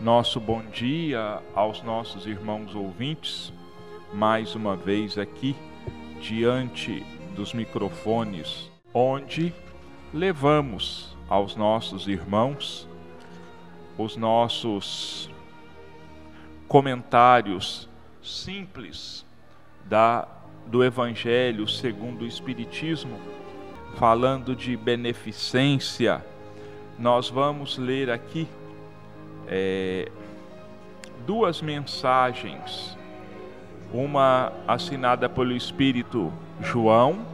nosso 0.00 0.38
bom 0.38 0.62
dia 0.72 1.42
aos 1.54 1.82
nossos 1.82 2.24
irmãos 2.24 2.72
ouvintes, 2.74 3.52
mais 4.14 4.54
uma 4.54 4.76
vez 4.76 5.18
aqui 5.18 5.56
diante 6.20 7.04
dos 7.34 7.52
microfones, 7.52 8.70
onde 8.94 9.52
levamos 10.14 11.16
aos 11.28 11.56
nossos 11.56 12.06
irmãos 12.06 12.88
os 13.98 14.16
nossos 14.16 15.28
comentários 16.68 17.88
simples 18.22 19.26
da 19.84 20.28
do 20.64 20.84
Evangelho 20.84 21.66
segundo 21.66 22.22
o 22.22 22.26
Espiritismo, 22.26 23.18
falando 23.96 24.54
de 24.54 24.76
beneficência. 24.76 26.24
Nós 26.98 27.30
vamos 27.30 27.78
ler 27.78 28.10
aqui 28.10 28.46
é, 29.48 30.08
duas 31.26 31.60
mensagens, 31.62 32.96
uma 33.92 34.52
assinada 34.66 35.28
pelo 35.28 35.52
Espírito 35.52 36.32
João, 36.60 37.26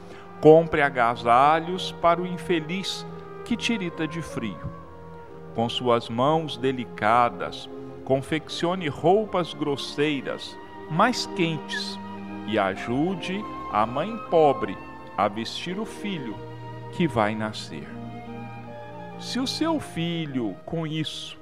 compre 0.41 0.82
agasalhos 0.82 1.91
para 2.00 2.22
o 2.22 2.27
infeliz 2.28 3.05
que 3.44 3.56
tirita 3.56 4.06
de 4.06 4.22
frio. 4.22 4.70
Com 5.56 5.69
suas 5.69 6.08
mãos 6.08 6.56
delicadas, 6.56 7.69
confeccione 8.05 8.86
roupas 8.86 9.53
grosseiras 9.53 10.56
mais 10.91 11.27
quentes 11.36 11.98
e 12.48 12.58
ajude 12.58 13.41
a 13.72 13.86
mãe 13.86 14.16
pobre 14.28 14.77
a 15.16 15.28
vestir 15.28 15.78
o 15.78 15.86
filho 15.86 16.34
que 16.92 17.06
vai 17.06 17.34
nascer. 17.34 17.86
Se 19.20 19.38
o 19.38 19.47
seu 19.47 19.78
filho, 19.78 20.56
com 20.66 20.86
isso, 20.86 21.38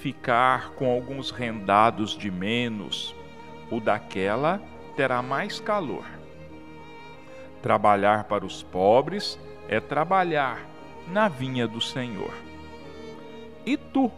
ficar 0.00 0.70
com 0.70 0.90
alguns 0.90 1.30
rendados 1.30 2.16
de 2.16 2.30
menos, 2.30 3.14
o 3.70 3.78
daquela 3.78 4.60
terá 4.96 5.22
mais 5.22 5.60
calor. 5.60 6.04
Trabalhar 7.62 8.24
para 8.24 8.44
os 8.44 8.62
pobres 8.62 9.38
é 9.68 9.78
trabalhar 9.80 10.66
na 11.08 11.28
vinha 11.28 11.68
do 11.68 11.80
Senhor. 11.80 12.34
E 13.64 13.76
tu, 13.76 14.10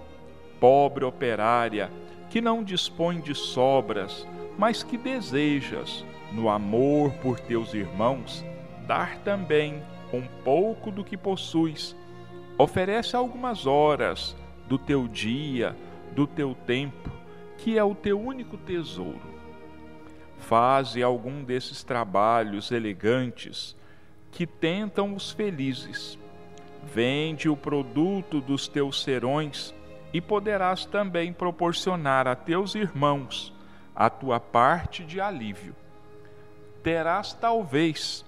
pobre 0.59 1.05
operária, 1.05 1.91
que 2.31 2.41
não 2.41 2.65
dispõe 2.65 3.21
de 3.21 3.35
sobras, 3.35 4.27
mas 4.59 4.83
que 4.83 4.97
desejas, 4.97 6.05
no 6.33 6.49
amor 6.49 7.13
por 7.15 7.39
teus 7.39 7.75
irmãos, 7.75 8.45
dar 8.87 9.19
também 9.19 9.83
um 10.13 10.23
pouco 10.45 10.91
do 10.91 11.05
que 11.05 11.17
possuis. 11.17 11.97
Oferece 12.59 13.15
algumas 13.15 13.67
horas 13.67 14.37
do 14.67 14.79
teu 14.79 15.07
dia, 15.07 15.77
do 16.13 16.27
teu 16.27 16.55
tempo, 16.67 17.11
que 17.59 17.77
é 17.79 17.85
o 17.85 17.95
teu 17.95 18.21
único 18.21 18.57
tesouro. 18.57 19.37
Faze 20.39 21.03
algum 21.03 21.43
desses 21.43 21.83
trabalhos 21.83 22.71
elegantes 22.71 23.77
que 24.31 24.47
tentam 24.47 25.15
os 25.15 25.33
felizes. 25.33 26.19
Vende 26.85 27.49
o 27.49 27.57
produto 27.57 28.41
dos 28.41 28.69
teus 28.69 29.03
serões 29.03 29.75
e 30.13 30.21
poderás 30.21 30.85
também 30.85 31.33
proporcionar 31.33 32.29
a 32.29 32.37
teus 32.37 32.75
irmãos 32.75 33.56
a 33.97 34.11
tua 34.11 34.39
parte 34.39 35.03
de 35.03 35.21
alívio. 35.21 35.75
Terás 36.83 37.33
talvez 37.33 38.25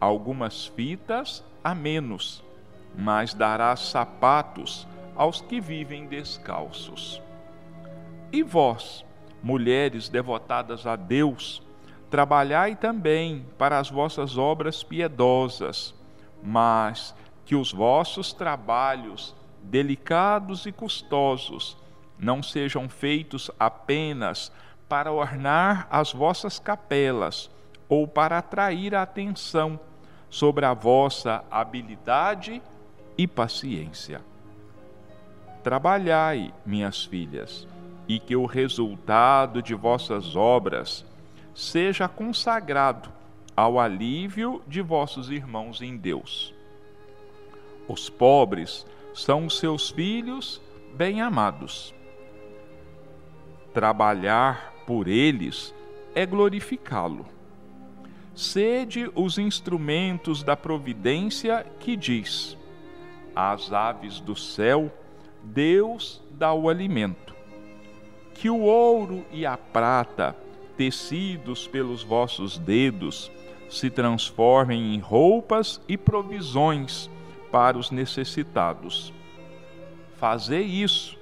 algumas 0.00 0.66
fitas 0.66 1.44
a 1.62 1.74
menos, 1.74 2.42
mas 2.96 3.34
darás 3.34 3.80
sapatos 3.80 4.86
aos 5.16 5.40
que 5.40 5.60
vivem 5.60 6.06
descalços. 6.06 7.20
E 8.30 8.42
vós, 8.42 9.04
mulheres 9.42 10.08
devotadas 10.08 10.86
a 10.86 10.94
Deus, 10.94 11.62
trabalhai 12.08 12.76
também 12.76 13.44
para 13.58 13.78
as 13.78 13.90
vossas 13.90 14.38
obras 14.38 14.82
piedosas, 14.84 15.94
mas 16.42 17.14
que 17.44 17.56
os 17.56 17.72
vossos 17.72 18.32
trabalhos 18.32 19.34
delicados 19.62 20.64
e 20.66 20.72
custosos 20.72 21.76
não 22.18 22.42
sejam 22.42 22.88
feitos 22.88 23.50
apenas 23.58 24.52
para 24.88 25.12
ornar 25.12 25.86
as 25.90 26.12
vossas 26.12 26.58
capelas 26.58 27.50
ou 27.88 28.06
para 28.06 28.38
atrair 28.38 28.94
a 28.94 29.02
atenção 29.02 29.78
sobre 30.30 30.64
a 30.64 30.74
vossa 30.74 31.44
habilidade 31.50 32.62
e 33.16 33.26
paciência. 33.26 34.20
Trabalhai, 35.62 36.52
minhas 36.64 37.04
filhas, 37.04 37.66
e 38.06 38.18
que 38.18 38.36
o 38.36 38.46
resultado 38.46 39.60
de 39.62 39.74
vossas 39.74 40.34
obras 40.34 41.04
seja 41.54 42.08
consagrado 42.08 43.10
ao 43.54 43.78
alívio 43.78 44.62
de 44.66 44.80
vossos 44.80 45.30
irmãos 45.30 45.82
em 45.82 45.96
Deus. 45.96 46.54
Os 47.88 48.08
pobres 48.08 48.86
são 49.12 49.46
os 49.46 49.58
seus 49.58 49.90
filhos 49.90 50.60
bem-amados. 50.94 51.92
Trabalhar 53.74 54.77
por 54.88 55.06
eles 55.06 55.74
é 56.14 56.24
glorificá-lo. 56.24 57.26
Sede 58.34 59.10
os 59.14 59.36
instrumentos 59.36 60.42
da 60.42 60.56
providência 60.56 61.66
que 61.78 61.94
diz: 61.94 62.56
às 63.36 63.70
aves 63.70 64.18
do 64.18 64.34
céu, 64.34 64.90
Deus 65.44 66.22
dá 66.30 66.54
o 66.54 66.70
alimento. 66.70 67.34
Que 68.32 68.48
o 68.48 68.60
ouro 68.60 69.26
e 69.30 69.44
a 69.44 69.58
prata, 69.58 70.34
tecidos 70.74 71.66
pelos 71.66 72.02
vossos 72.02 72.56
dedos, 72.56 73.30
se 73.68 73.90
transformem 73.90 74.94
em 74.94 74.98
roupas 75.00 75.82
e 75.86 75.98
provisões 75.98 77.10
para 77.52 77.76
os 77.76 77.90
necessitados. 77.90 79.12
Fazei 80.16 80.64
isso, 80.64 81.18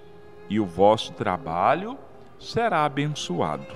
e 0.49 0.61
o 0.61 0.65
vosso 0.65 1.13
trabalho 1.15 1.99
será 2.47 2.85
abençoado. 2.85 3.67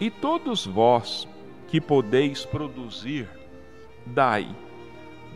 E 0.00 0.10
todos 0.10 0.66
vós 0.66 1.28
que 1.68 1.80
podeis 1.80 2.44
produzir, 2.44 3.28
dai, 4.06 4.48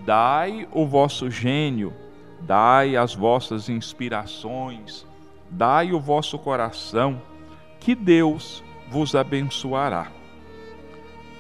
dai 0.04 0.68
o 0.72 0.86
vosso 0.86 1.30
gênio, 1.30 1.92
dai 2.40 2.96
as 2.96 3.14
vossas 3.14 3.68
inspirações, 3.68 5.04
dai 5.50 5.92
o 5.92 5.98
vosso 5.98 6.38
coração, 6.38 7.20
que 7.80 7.94
Deus 7.94 8.62
vos 8.88 9.14
abençoará. 9.14 10.10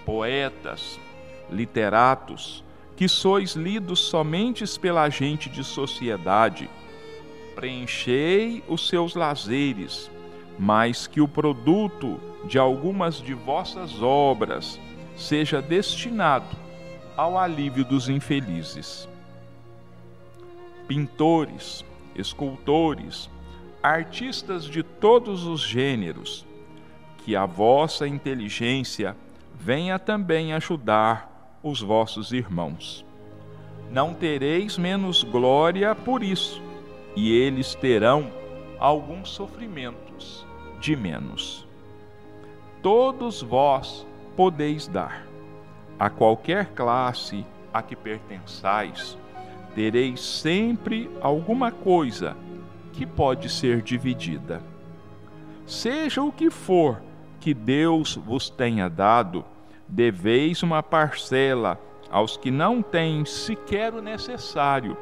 Poetas, 0.04 0.98
literatos, 1.50 2.64
que 2.96 3.08
sois 3.08 3.54
lidos 3.54 4.00
somente 4.00 4.64
pela 4.78 5.08
gente 5.08 5.48
de 5.48 5.62
sociedade, 5.62 6.68
preenchei 7.54 8.64
os 8.66 8.88
seus 8.88 9.14
lazeres, 9.14 10.10
mas 10.58 11.06
que 11.06 11.20
o 11.20 11.28
produto 11.28 12.20
de 12.44 12.58
algumas 12.58 13.16
de 13.20 13.32
vossas 13.32 14.02
obras 14.02 14.80
seja 15.16 15.62
destinado 15.62 16.56
ao 17.16 17.38
alívio 17.38 17.84
dos 17.84 18.08
infelizes. 18.08 19.08
Pintores, 20.88 21.84
escultores, 22.14 23.30
artistas 23.82 24.64
de 24.64 24.82
todos 24.82 25.44
os 25.44 25.60
gêneros, 25.60 26.44
que 27.24 27.36
a 27.36 27.46
vossa 27.46 28.08
inteligência 28.08 29.16
venha 29.54 29.98
também 29.98 30.52
ajudar 30.54 31.58
os 31.62 31.80
vossos 31.80 32.32
irmãos. 32.32 33.04
Não 33.90 34.14
tereis 34.14 34.78
menos 34.78 35.22
glória 35.22 35.94
por 35.94 36.22
isso, 36.22 36.62
e 37.14 37.32
eles 37.32 37.74
terão 37.74 38.30
alguns 38.78 39.30
sofrimentos 39.30 40.07
de 40.80 40.94
menos. 40.96 41.66
Todos 42.82 43.42
vós 43.42 44.06
podeis 44.36 44.86
dar, 44.86 45.26
a 45.98 46.08
qualquer 46.08 46.66
classe 46.66 47.44
a 47.72 47.82
que 47.82 47.96
pertençais, 47.96 49.18
tereis 49.74 50.20
sempre 50.20 51.10
alguma 51.20 51.72
coisa 51.72 52.36
que 52.92 53.04
pode 53.04 53.48
ser 53.48 53.82
dividida. 53.82 54.62
Seja 55.66 56.22
o 56.22 56.32
que 56.32 56.50
for 56.50 57.02
que 57.40 57.52
Deus 57.52 58.16
vos 58.16 58.48
tenha 58.48 58.88
dado, 58.88 59.44
deveis 59.88 60.62
uma 60.62 60.82
parcela 60.82 61.78
aos 62.10 62.36
que 62.36 62.50
não 62.50 62.80
têm 62.80 63.24
sequer 63.24 63.92
o 63.92 64.00
necessário, 64.00 64.96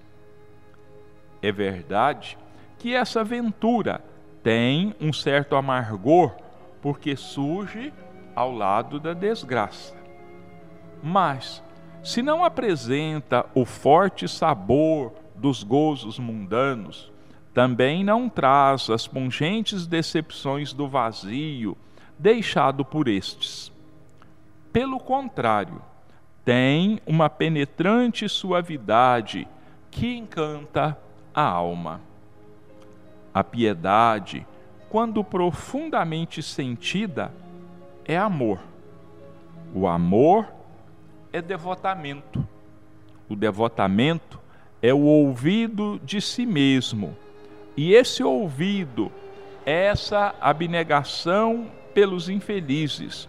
É 1.40 1.50
verdade 1.50 2.38
que 2.78 2.94
essa 2.94 3.22
ventura 3.22 4.02
tem 4.42 4.94
um 5.00 5.12
certo 5.12 5.56
amargor, 5.56 6.34
porque 6.80 7.16
surge 7.16 7.92
ao 8.34 8.52
lado 8.52 8.98
da 8.98 9.12
desgraça. 9.12 9.94
Mas, 11.02 11.62
se 12.02 12.22
não 12.22 12.44
apresenta 12.44 13.46
o 13.54 13.64
forte 13.64 14.28
sabor 14.28 15.12
dos 15.34 15.62
gozos 15.62 16.18
mundanos, 16.18 17.12
também 17.54 18.02
não 18.02 18.28
traz 18.28 18.88
as 18.88 19.06
pungentes 19.06 19.86
decepções 19.86 20.72
do 20.72 20.88
vazio 20.88 21.76
deixado 22.18 22.84
por 22.84 23.08
estes. 23.08 23.71
Pelo 24.72 24.98
contrário, 24.98 25.82
tem 26.44 26.98
uma 27.06 27.28
penetrante 27.28 28.28
suavidade 28.28 29.46
que 29.90 30.16
encanta 30.16 30.98
a 31.34 31.42
alma. 31.42 32.00
A 33.34 33.44
piedade, 33.44 34.46
quando 34.88 35.22
profundamente 35.22 36.42
sentida, 36.42 37.32
é 38.04 38.16
amor. 38.16 38.60
O 39.74 39.86
amor 39.86 40.48
é 41.32 41.40
devotamento. 41.40 42.46
O 43.28 43.36
devotamento 43.36 44.40
é 44.80 44.92
o 44.92 45.00
ouvido 45.02 46.00
de 46.02 46.20
si 46.20 46.44
mesmo. 46.44 47.16
E 47.76 47.94
esse 47.94 48.22
ouvido, 48.22 49.12
essa 49.64 50.34
abnegação 50.40 51.70
pelos 51.94 52.28
infelizes, 52.28 53.28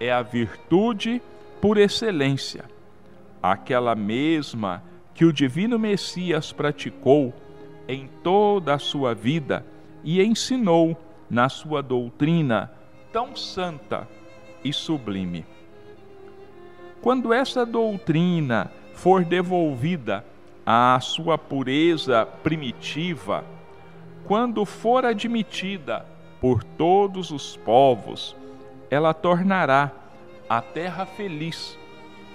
é 0.00 0.10
a 0.10 0.22
virtude 0.22 1.22
por 1.60 1.76
excelência, 1.76 2.64
aquela 3.42 3.94
mesma 3.94 4.82
que 5.14 5.26
o 5.26 5.32
Divino 5.32 5.78
Messias 5.78 6.50
praticou 6.50 7.34
em 7.86 8.08
toda 8.22 8.74
a 8.74 8.78
sua 8.78 9.14
vida 9.14 9.64
e 10.02 10.22
ensinou 10.22 10.98
na 11.28 11.50
sua 11.50 11.82
doutrina 11.82 12.72
tão 13.12 13.36
santa 13.36 14.08
e 14.64 14.72
sublime. 14.72 15.44
Quando 17.02 17.32
essa 17.32 17.66
doutrina 17.66 18.72
for 18.94 19.24
devolvida 19.24 20.24
à 20.64 20.98
sua 21.00 21.36
pureza 21.36 22.26
primitiva, 22.42 23.44
quando 24.24 24.64
for 24.64 25.04
admitida 25.04 26.06
por 26.40 26.62
todos 26.62 27.30
os 27.30 27.56
povos, 27.58 28.36
ela 28.90 29.14
tornará 29.14 29.92
a 30.48 30.60
terra 30.60 31.06
feliz, 31.06 31.78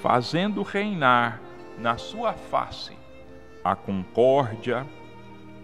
fazendo 0.02 0.64
reinar 0.64 1.42
na 1.78 1.98
sua 1.98 2.32
face 2.32 2.96
a 3.62 3.76
concórdia, 3.76 4.88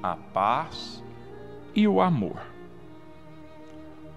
a 0.03 0.15
paz 0.15 1.01
e 1.74 1.88
o 1.88 2.01
amor. 2.01 2.41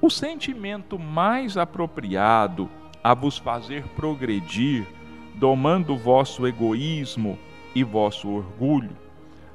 O 0.01 0.11
sentimento 0.11 0.99
mais 0.99 1.57
apropriado 1.57 2.69
a 3.03 3.15
vos 3.15 3.39
fazer 3.39 3.85
progredir, 3.89 4.87
domando 5.35 5.97
vosso 5.97 6.47
egoísmo 6.47 7.39
e 7.75 7.85
vosso 7.85 8.29
orgulho, 8.29 8.97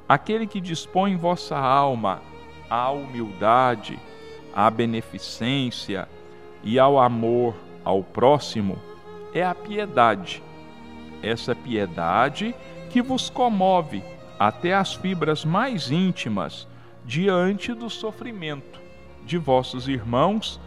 aquele 0.08 0.46
que 0.46 0.60
dispõe 0.60 1.16
vossa 1.16 1.58
alma 1.58 2.22
à 2.68 2.90
humildade, 2.90 3.98
à 4.54 4.70
beneficência 4.70 6.08
e 6.62 6.78
ao 6.78 6.98
amor 6.98 7.54
ao 7.84 8.02
próximo 8.02 8.78
é 9.34 9.44
a 9.44 9.54
piedade. 9.54 10.42
Essa 11.22 11.54
piedade 11.54 12.54
que 12.90 13.02
vos 13.02 13.30
comove 13.30 14.02
até 14.38 14.74
as 14.74 14.94
fibras 14.94 15.44
mais 15.44 15.90
íntimas 15.90 16.66
diante 17.04 17.74
do 17.74 17.90
sofrimento 17.90 18.80
de 19.24 19.38
vossos 19.38 19.86
irmãos, 19.86 20.60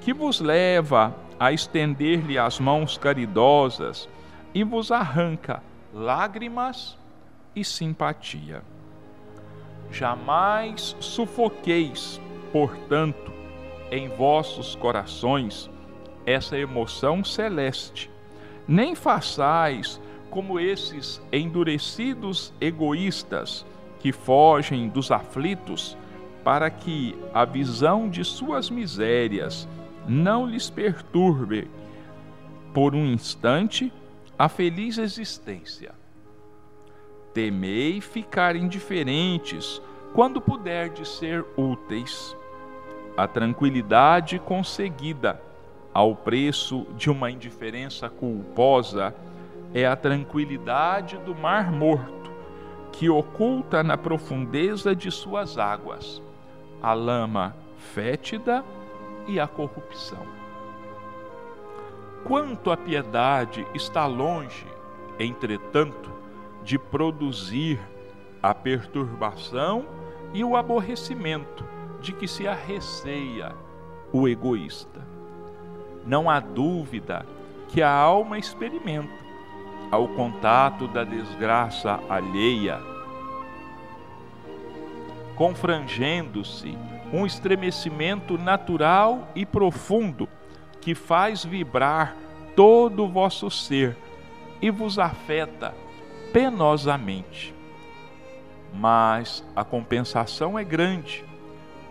que 0.00 0.12
vos 0.12 0.40
leva 0.40 1.14
a 1.38 1.52
estender-lhe 1.52 2.38
as 2.38 2.58
mãos 2.58 2.96
caridosas 2.96 4.08
e 4.54 4.64
vos 4.64 4.90
arranca 4.90 5.62
lágrimas 5.92 6.96
e 7.54 7.64
simpatia. 7.64 8.62
Jamais 9.90 10.96
sufoqueis, 11.00 12.20
portanto, 12.52 13.37
em 13.90 14.08
vossos 14.08 14.74
corações 14.74 15.70
essa 16.26 16.58
emoção 16.58 17.24
celeste. 17.24 18.10
Nem 18.66 18.94
façais 18.94 20.00
como 20.30 20.60
esses 20.60 21.22
endurecidos 21.32 22.52
egoístas 22.60 23.64
que 23.98 24.12
fogem 24.12 24.88
dos 24.88 25.10
aflitos, 25.10 25.96
para 26.44 26.70
que 26.70 27.16
a 27.34 27.44
visão 27.44 28.08
de 28.08 28.24
suas 28.24 28.70
misérias 28.70 29.66
não 30.06 30.46
lhes 30.46 30.70
perturbe 30.70 31.68
por 32.72 32.94
um 32.94 33.06
instante 33.06 33.92
a 34.38 34.48
feliz 34.48 34.98
existência. 34.98 35.92
Temei 37.34 38.00
ficar 38.00 38.54
indiferentes 38.54 39.82
quando 40.14 40.40
puderdes 40.40 41.08
ser 41.08 41.44
úteis. 41.56 42.36
A 43.18 43.26
tranquilidade 43.26 44.38
conseguida 44.38 45.42
ao 45.92 46.14
preço 46.14 46.86
de 46.96 47.10
uma 47.10 47.28
indiferença 47.32 48.08
culposa 48.08 49.12
é 49.74 49.84
a 49.84 49.96
tranquilidade 49.96 51.18
do 51.18 51.34
mar 51.34 51.72
morto, 51.72 52.30
que 52.92 53.10
oculta 53.10 53.82
na 53.82 53.98
profundeza 53.98 54.94
de 54.94 55.10
suas 55.10 55.58
águas 55.58 56.22
a 56.80 56.92
lama 56.94 57.56
fétida 57.92 58.64
e 59.26 59.40
a 59.40 59.48
corrupção. 59.48 60.24
Quanto 62.22 62.70
a 62.70 62.76
piedade 62.76 63.66
está 63.74 64.06
longe, 64.06 64.64
entretanto, 65.18 66.08
de 66.62 66.78
produzir 66.78 67.80
a 68.40 68.54
perturbação 68.54 69.84
e 70.32 70.44
o 70.44 70.54
aborrecimento 70.54 71.77
de 72.00 72.12
que 72.12 72.28
se 72.28 72.46
arreceia 72.46 73.54
o 74.12 74.28
egoísta. 74.28 75.06
Não 76.04 76.30
há 76.30 76.40
dúvida 76.40 77.26
que 77.68 77.82
a 77.82 77.90
alma 77.90 78.38
experimenta 78.38 79.12
ao 79.90 80.08
contato 80.08 80.86
da 80.88 81.04
desgraça 81.04 82.00
alheia, 82.08 82.80
confrangendo-se 85.34 86.76
um 87.12 87.24
estremecimento 87.24 88.36
natural 88.36 89.28
e 89.34 89.46
profundo 89.46 90.28
que 90.80 90.94
faz 90.94 91.44
vibrar 91.44 92.16
todo 92.54 93.04
o 93.04 93.08
vosso 93.08 93.50
ser 93.50 93.96
e 94.60 94.70
vos 94.70 94.98
afeta 94.98 95.74
penosamente. 96.32 97.54
Mas 98.74 99.44
a 99.56 99.64
compensação 99.64 100.58
é 100.58 100.64
grande 100.64 101.27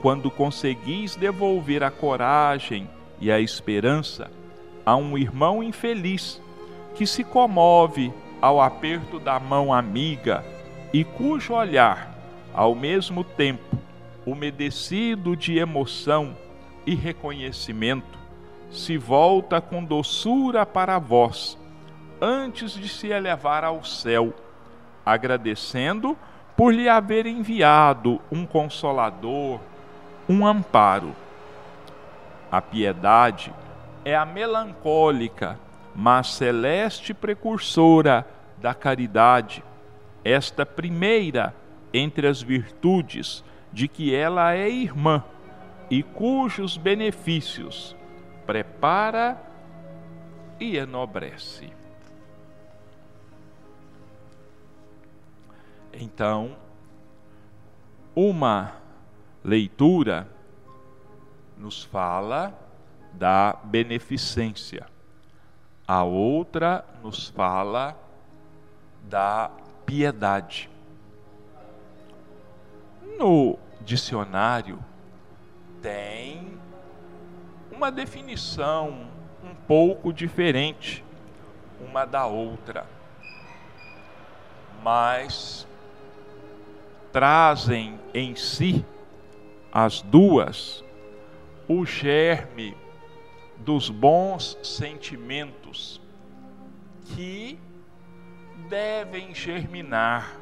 quando 0.01 0.29
conseguis 0.29 1.15
devolver 1.15 1.83
a 1.83 1.91
coragem 1.91 2.89
e 3.19 3.31
a 3.31 3.39
esperança 3.39 4.29
a 4.85 4.95
um 4.95 5.17
irmão 5.17 5.61
infeliz 5.61 6.41
que 6.95 7.05
se 7.05 7.23
comove 7.23 8.13
ao 8.41 8.61
aperto 8.61 9.19
da 9.19 9.39
mão 9.39 9.73
amiga 9.73 10.45
e 10.93 11.03
cujo 11.03 11.53
olhar, 11.53 12.15
ao 12.53 12.73
mesmo 12.73 13.23
tempo, 13.23 13.77
umedecido 14.25 15.35
de 15.35 15.57
emoção 15.57 16.35
e 16.85 16.95
reconhecimento, 16.95 18.17
se 18.69 18.97
volta 18.97 19.59
com 19.59 19.83
doçura 19.83 20.65
para 20.65 20.99
vós, 20.99 21.57
antes 22.21 22.71
de 22.71 22.87
se 22.87 23.07
elevar 23.07 23.63
ao 23.63 23.83
céu, 23.83 24.33
agradecendo 25.05 26.17
por 26.55 26.73
lhe 26.73 26.89
haver 26.89 27.25
enviado 27.25 28.19
um 28.31 28.45
consolador, 28.45 29.59
um 30.27 30.45
amparo. 30.45 31.15
A 32.51 32.61
piedade 32.61 33.53
é 34.05 34.15
a 34.15 34.25
melancólica 34.25 35.59
mas 35.99 36.33
celeste 36.33 37.11
precursora 37.11 38.23
da 38.59 38.71
caridade, 38.71 39.63
esta 40.23 40.63
primeira 40.63 41.55
entre 41.91 42.27
as 42.27 42.39
virtudes 42.39 43.43
de 43.73 43.87
que 43.87 44.13
ela 44.13 44.53
é 44.53 44.69
irmã 44.69 45.23
e 45.89 46.03
cujos 46.03 46.77
benefícios 46.77 47.95
prepara 48.45 49.41
e 50.59 50.77
enobrece. 50.77 51.73
Então, 55.91 56.55
uma 58.15 58.73
leitura 59.47 60.27
nos 61.57 61.83
fala 61.83 62.53
da 63.13 63.57
beneficência 63.63 64.85
a 65.87 66.03
outra 66.03 66.83
nos 67.01 67.29
fala 67.29 67.97
da 69.03 69.49
piedade. 69.85 70.69
No 73.17 73.57
dicionário 73.79 74.83
tem 75.81 76.59
uma 77.71 77.89
definição 77.89 79.07
um 79.41 79.55
pouco 79.65 80.11
diferente 80.11 81.05
uma 81.79 82.03
da 82.03 82.25
outra, 82.25 82.85
mas 84.83 85.65
trazem 87.13 87.97
em 88.13 88.35
si 88.35 88.85
as 89.77 90.01
duas 90.01 90.83
o 91.67 91.85
germe 91.85 92.75
dos 93.57 93.91
bons 93.91 94.57
sentimentos 94.63 96.01
que 97.13 97.59
devem 98.67 99.35
germinar 99.35 100.35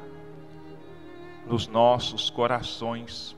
nos 1.46 1.68
nossos 1.68 2.30
corações, 2.30 3.36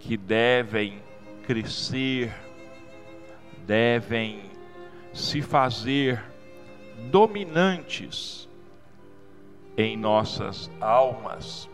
que 0.00 0.16
devem 0.16 1.00
crescer, 1.44 2.34
devem 3.64 4.50
se 5.12 5.40
fazer 5.40 6.20
dominantes 7.12 8.48
em 9.76 9.96
nossas 9.96 10.68
almas. 10.80 11.70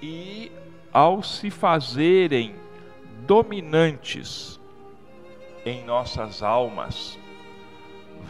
E, 0.00 0.52
ao 0.92 1.22
se 1.22 1.50
fazerem 1.50 2.54
dominantes 3.26 4.60
em 5.64 5.84
nossas 5.84 6.42
almas 6.42 7.18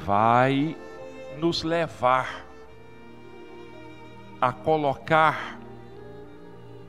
vai 0.05 0.77
nos 1.39 1.63
levar 1.63 2.45
a 4.41 4.53
colocar 4.53 5.59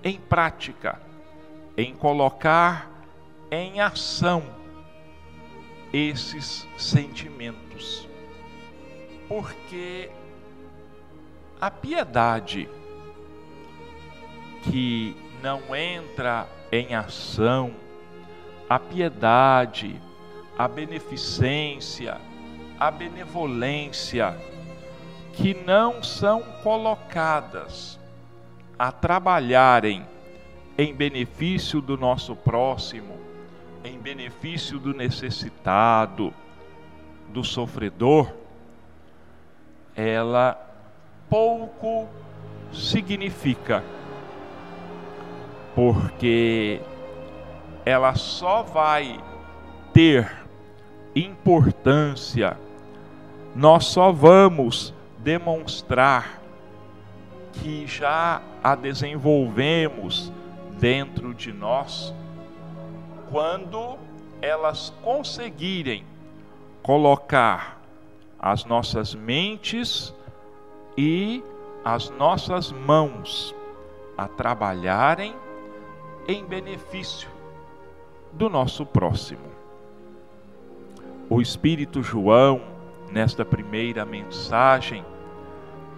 em 0.03 0.19
prática, 0.19 1.01
em 1.77 1.93
colocar 1.93 2.89
em 3.51 3.79
ação 3.79 4.43
esses 5.93 6.67
sentimentos. 6.77 8.07
Porque 9.27 10.09
a 11.59 11.69
piedade 11.69 12.69
que 14.63 15.15
não 15.41 15.75
entra 15.75 16.47
em 16.71 16.95
ação, 16.95 17.71
a 18.69 18.79
piedade 18.79 19.99
a 20.57 20.67
beneficência, 20.67 22.19
a 22.79 22.91
benevolência, 22.91 24.37
que 25.33 25.53
não 25.53 26.03
são 26.03 26.43
colocadas 26.61 27.99
a 28.77 28.91
trabalharem 28.91 30.05
em 30.77 30.93
benefício 30.93 31.81
do 31.81 31.97
nosso 31.97 32.35
próximo, 32.35 33.17
em 33.83 33.97
benefício 33.97 34.77
do 34.77 34.93
necessitado, 34.93 36.31
do 37.29 37.43
sofredor, 37.43 38.31
ela 39.95 40.59
pouco 41.27 42.07
significa, 42.71 43.83
porque 45.75 46.81
ela 47.85 48.15
só 48.15 48.61
vai 48.61 49.19
ter 49.93 50.31
importância, 51.15 52.57
nós 53.55 53.85
só 53.85 54.11
vamos 54.11 54.93
demonstrar 55.17 56.41
que 57.53 57.85
já 57.85 58.41
a 58.63 58.75
desenvolvemos 58.75 60.31
dentro 60.79 61.33
de 61.33 61.51
nós 61.51 62.13
quando 63.29 63.97
elas 64.41 64.91
conseguirem 65.01 66.03
colocar 66.81 67.79
as 68.39 68.65
nossas 68.65 69.13
mentes 69.13 70.13
e 70.97 71.43
as 71.85 72.09
nossas 72.09 72.71
mãos 72.71 73.55
a 74.17 74.27
trabalharem 74.27 75.35
em 76.27 76.45
benefício 76.45 77.29
do 78.31 78.49
nosso 78.49 78.85
próximo. 78.85 79.51
O 81.29 81.41
Espírito 81.41 82.03
João, 82.03 82.61
nesta 83.11 83.45
primeira 83.45 84.05
mensagem, 84.05 85.05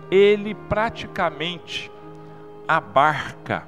ele 0.10 0.54
praticamente 0.54 1.92
abarca 2.68 3.68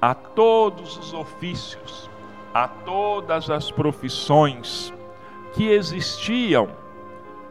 a 0.00 0.14
todos 0.14 0.96
os 0.96 1.12
ofícios, 1.12 2.08
a 2.54 2.68
todas 2.68 3.50
as 3.50 3.70
profissões 3.70 4.92
que 5.54 5.68
existiam 5.68 6.68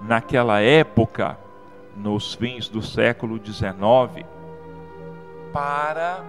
naquela 0.01 0.61
época, 0.61 1.37
nos 1.95 2.33
fins 2.35 2.69
do 2.69 2.81
século 2.81 3.43
XIX, 3.43 4.25
para 5.51 6.23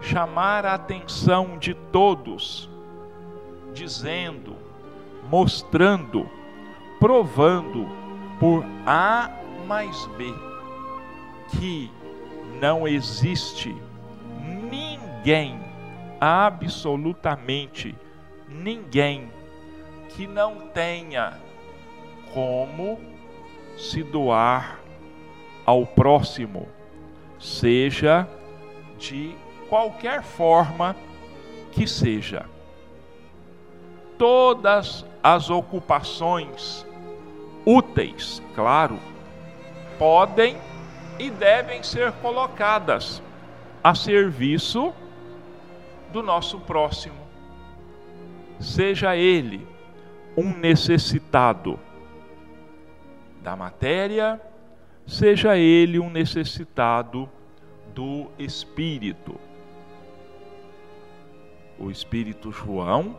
chamar 0.00 0.64
a 0.64 0.74
atenção 0.74 1.58
de 1.58 1.74
todos, 1.74 2.68
dizendo 3.72 4.68
mostrando, 5.28 6.28
provando 6.98 7.86
por 8.40 8.64
A 8.86 9.30
mais 9.66 10.06
B 10.16 10.32
que 11.50 11.90
não 12.60 12.86
existe 12.88 13.74
ninguém, 14.70 15.60
absolutamente 16.20 17.94
ninguém, 18.48 19.30
que 20.10 20.26
não 20.26 20.68
tenha 20.68 21.38
como 22.32 22.98
se 23.76 24.02
doar 24.02 24.80
ao 25.64 25.86
próximo, 25.86 26.68
seja 27.38 28.28
de 28.98 29.34
qualquer 29.68 30.22
forma 30.22 30.96
que 31.72 31.86
seja. 31.86 32.46
Todas 34.16 35.04
as 35.22 35.50
ocupações 35.50 36.86
úteis, 37.64 38.42
claro, 38.54 38.98
podem 39.98 40.56
e 41.18 41.30
devem 41.30 41.82
ser 41.82 42.12
colocadas 42.12 43.22
a 43.82 43.94
serviço 43.94 44.92
do 46.12 46.22
nosso 46.22 46.58
próximo. 46.60 47.16
Seja 48.58 49.16
ele 49.16 49.66
um 50.36 50.56
necessitado 50.56 51.78
da 53.42 53.54
matéria, 53.54 54.40
seja 55.06 55.56
ele 55.56 55.98
um 55.98 56.10
necessitado 56.10 57.28
do 57.94 58.30
espírito. 58.38 59.38
O 61.78 61.90
espírito 61.90 62.50
João, 62.50 63.16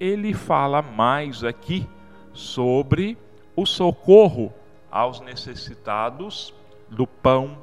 ele 0.00 0.32
fala 0.32 0.80
mais 0.80 1.44
aqui 1.44 1.86
sobre 2.32 3.18
o 3.54 3.66
socorro 3.66 4.52
aos 4.90 5.20
necessitados 5.20 6.54
do 6.88 7.06
pão, 7.06 7.58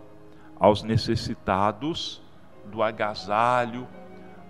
aos 0.60 0.84
necessitados 0.84 2.22
do 2.66 2.84
agasalho, 2.84 3.88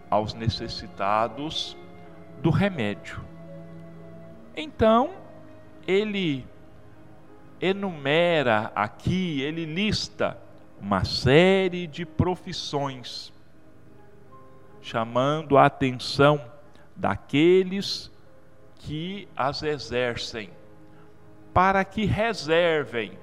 aos 0.09 0.33
necessitados 0.33 1.77
do 2.41 2.49
remédio. 2.49 3.19
Então, 4.55 5.11
ele 5.87 6.45
enumera 7.59 8.71
aqui, 8.75 9.41
ele 9.41 9.65
lista 9.65 10.37
uma 10.79 11.03
série 11.03 11.87
de 11.87 12.05
profissões, 12.05 13.31
chamando 14.85 15.57
a 15.57 15.65
atenção 15.65 16.39
daqueles 16.95 18.11
que 18.77 19.27
as 19.35 19.63
exercem, 19.63 20.51
para 21.51 21.83
que 21.83 22.05
reservem 22.05 23.17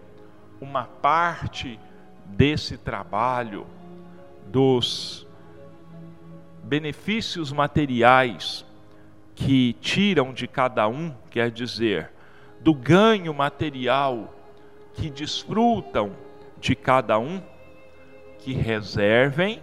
uma 0.60 0.86
parte 0.86 1.78
desse 2.24 2.76
trabalho, 2.76 3.64
dos 4.48 5.24
benefícios 6.64 7.52
materiais 7.52 8.66
que 9.36 9.74
tiram 9.74 10.32
de 10.32 10.48
cada 10.48 10.88
um, 10.88 11.14
quer 11.30 11.48
dizer, 11.48 12.10
do 12.60 12.74
ganho 12.74 13.32
material 13.32 14.34
que 14.94 15.08
desfrutam 15.08 16.10
de 16.58 16.74
cada 16.74 17.20
um, 17.20 17.40
que 18.40 18.52
reservem 18.52 19.62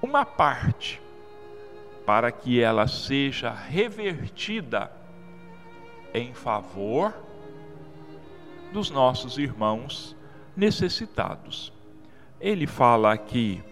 uma 0.00 0.24
parte 0.24 1.07
para 2.08 2.32
que 2.32 2.58
ela 2.58 2.86
seja 2.86 3.50
revertida 3.50 4.90
em 6.14 6.32
favor 6.32 7.14
dos 8.72 8.88
nossos 8.88 9.36
irmãos 9.36 10.16
necessitados. 10.56 11.70
Ele 12.40 12.66
fala 12.66 13.12
aqui 13.12 13.62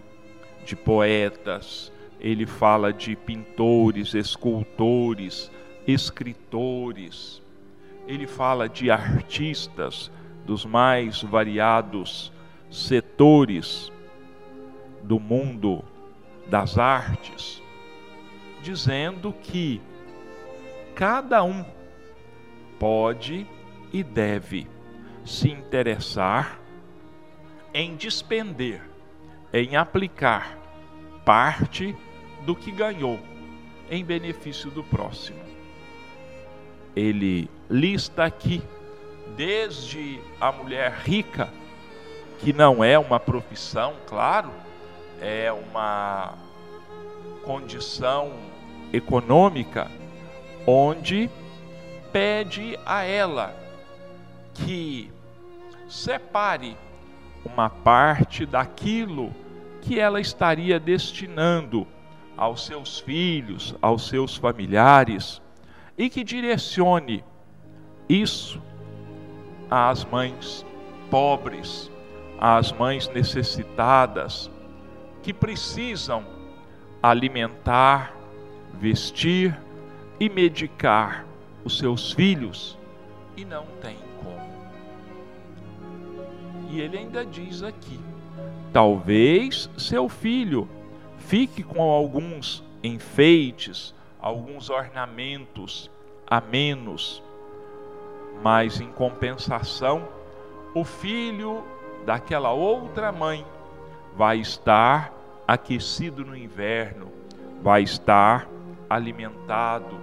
de 0.63 0.75
poetas, 0.75 1.91
ele 2.19 2.45
fala 2.45 2.93
de 2.93 3.15
pintores, 3.15 4.13
escultores, 4.13 5.51
escritores, 5.87 7.41
ele 8.07 8.27
fala 8.27 8.69
de 8.69 8.91
artistas 8.91 10.11
dos 10.45 10.63
mais 10.63 11.23
variados 11.23 12.31
setores 12.69 13.91
do 15.01 15.19
mundo 15.19 15.83
das 16.47 16.77
artes, 16.77 17.63
dizendo 18.61 19.33
que 19.33 19.81
cada 20.95 21.43
um 21.43 21.65
pode 22.79 23.47
e 23.91 24.03
deve 24.03 24.67
se 25.25 25.49
interessar 25.49 26.59
em 27.73 27.95
despender, 27.95 28.81
em 29.53 29.75
aplicar 29.75 30.57
parte 31.23 31.95
do 32.45 32.55
que 32.55 32.71
ganhou 32.71 33.19
em 33.89 34.03
benefício 34.03 34.71
do 34.71 34.83
próximo. 34.83 35.39
Ele 36.95 37.49
lista 37.69 38.23
aqui 38.23 38.61
desde 39.35 40.19
a 40.41 40.51
mulher 40.51 40.91
rica, 41.03 41.49
que 42.39 42.53
não 42.53 42.83
é 42.83 42.97
uma 42.97 43.19
profissão, 43.19 43.95
claro, 44.07 44.51
é 45.21 45.51
uma 45.51 46.46
condição 47.47 48.33
econômica, 48.91 49.89
onde 50.67 51.29
pede 52.11 52.77
a 52.85 53.03
ela 53.03 53.55
que 54.53 55.09
separe 55.87 56.75
uma 57.45 57.69
parte 57.69 58.45
daquilo 58.45 59.33
que 59.81 59.97
ela 59.97 60.19
estaria 60.19 60.77
destinando 60.77 61.87
aos 62.35 62.65
seus 62.65 62.99
filhos, 62.99 63.73
aos 63.81 64.09
seus 64.09 64.35
familiares, 64.35 65.41
e 65.97 66.09
que 66.09 66.25
direcione 66.25 67.23
isso 68.09 68.61
às 69.71 70.03
mães 70.03 70.65
pobres, 71.09 71.89
às 72.37 72.73
mães 72.73 73.07
necessitadas, 73.07 74.51
que 75.23 75.33
precisam 75.33 76.36
alimentar, 77.01 78.13
vestir 78.73 79.57
e 80.19 80.29
medicar 80.29 81.25
os 81.63 81.77
seus 81.77 82.11
filhos 82.11 82.77
e 83.35 83.45
não 83.45 83.65
têm 83.81 83.97
como. 84.23 84.57
E 86.69 86.81
ele 86.81 86.97
ainda 86.97 87.25
diz 87.25 87.63
aqui: 87.63 87.99
talvez 88.73 89.69
seu 89.77 90.09
filho 90.09 90.67
fique 91.17 91.63
com 91.63 91.81
alguns 91.81 92.63
enfeites, 92.83 93.93
alguns 94.19 94.69
ornamentos 94.69 95.89
a 96.25 96.41
menos, 96.41 97.23
mas 98.43 98.81
em 98.81 98.91
compensação, 98.91 100.07
o 100.73 100.83
filho 100.83 101.63
daquela 102.05 102.51
outra 102.51 103.11
mãe 103.11 103.45
vai 104.15 104.39
estar 104.39 105.13
aquecido 105.47 106.25
no 106.25 106.35
inverno, 106.35 107.11
vai 107.61 107.81
estar 107.81 108.47
alimentado, 108.89 109.97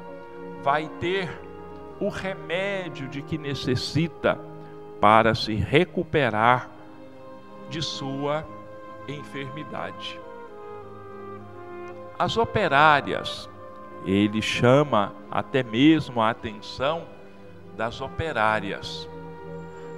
vai 0.62 0.88
ter 1.00 1.28
o 2.00 2.08
remédio 2.08 3.08
de 3.08 3.22
que 3.22 3.36
necessita 3.36 4.38
para 5.00 5.34
se 5.34 5.54
recuperar 5.54 6.70
de 7.68 7.82
sua 7.82 8.46
enfermidade. 9.06 10.20
As 12.18 12.36
operárias, 12.36 13.48
ele 14.06 14.40
chama 14.40 15.12
até 15.30 15.62
mesmo 15.62 16.20
a 16.20 16.30
atenção 16.30 17.06
das 17.76 18.00
operárias, 18.00 19.08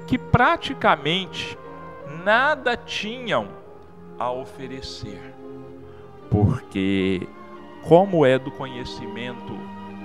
que 0.07 0.19
praticamente 0.19 1.59
nada 2.25 2.77
tinham 2.77 3.49
a 4.19 4.31
oferecer, 4.31 5.35
porque, 6.31 7.29
como 7.83 8.25
é 8.25 8.39
do 8.39 8.51
conhecimento 8.51 9.53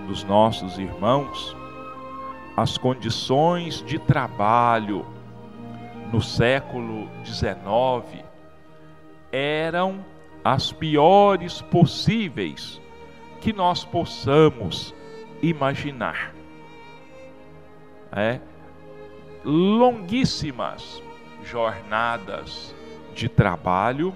dos 0.08 0.24
nossos 0.24 0.78
irmãos, 0.78 1.56
as 2.56 2.78
condições 2.78 3.84
de 3.84 3.98
trabalho 3.98 5.06
no 6.12 6.22
século 6.22 7.08
XIX 7.24 8.26
eram 9.32 10.04
as 10.44 10.72
piores 10.72 11.62
possíveis 11.62 12.82
que 13.40 13.54
nós 13.54 13.86
possamos 13.86 14.94
imaginar. 15.42 16.34
É, 18.12 18.40
longuíssimas 19.44 21.02
jornadas 21.44 22.76
de 23.16 23.30
trabalho, 23.30 24.14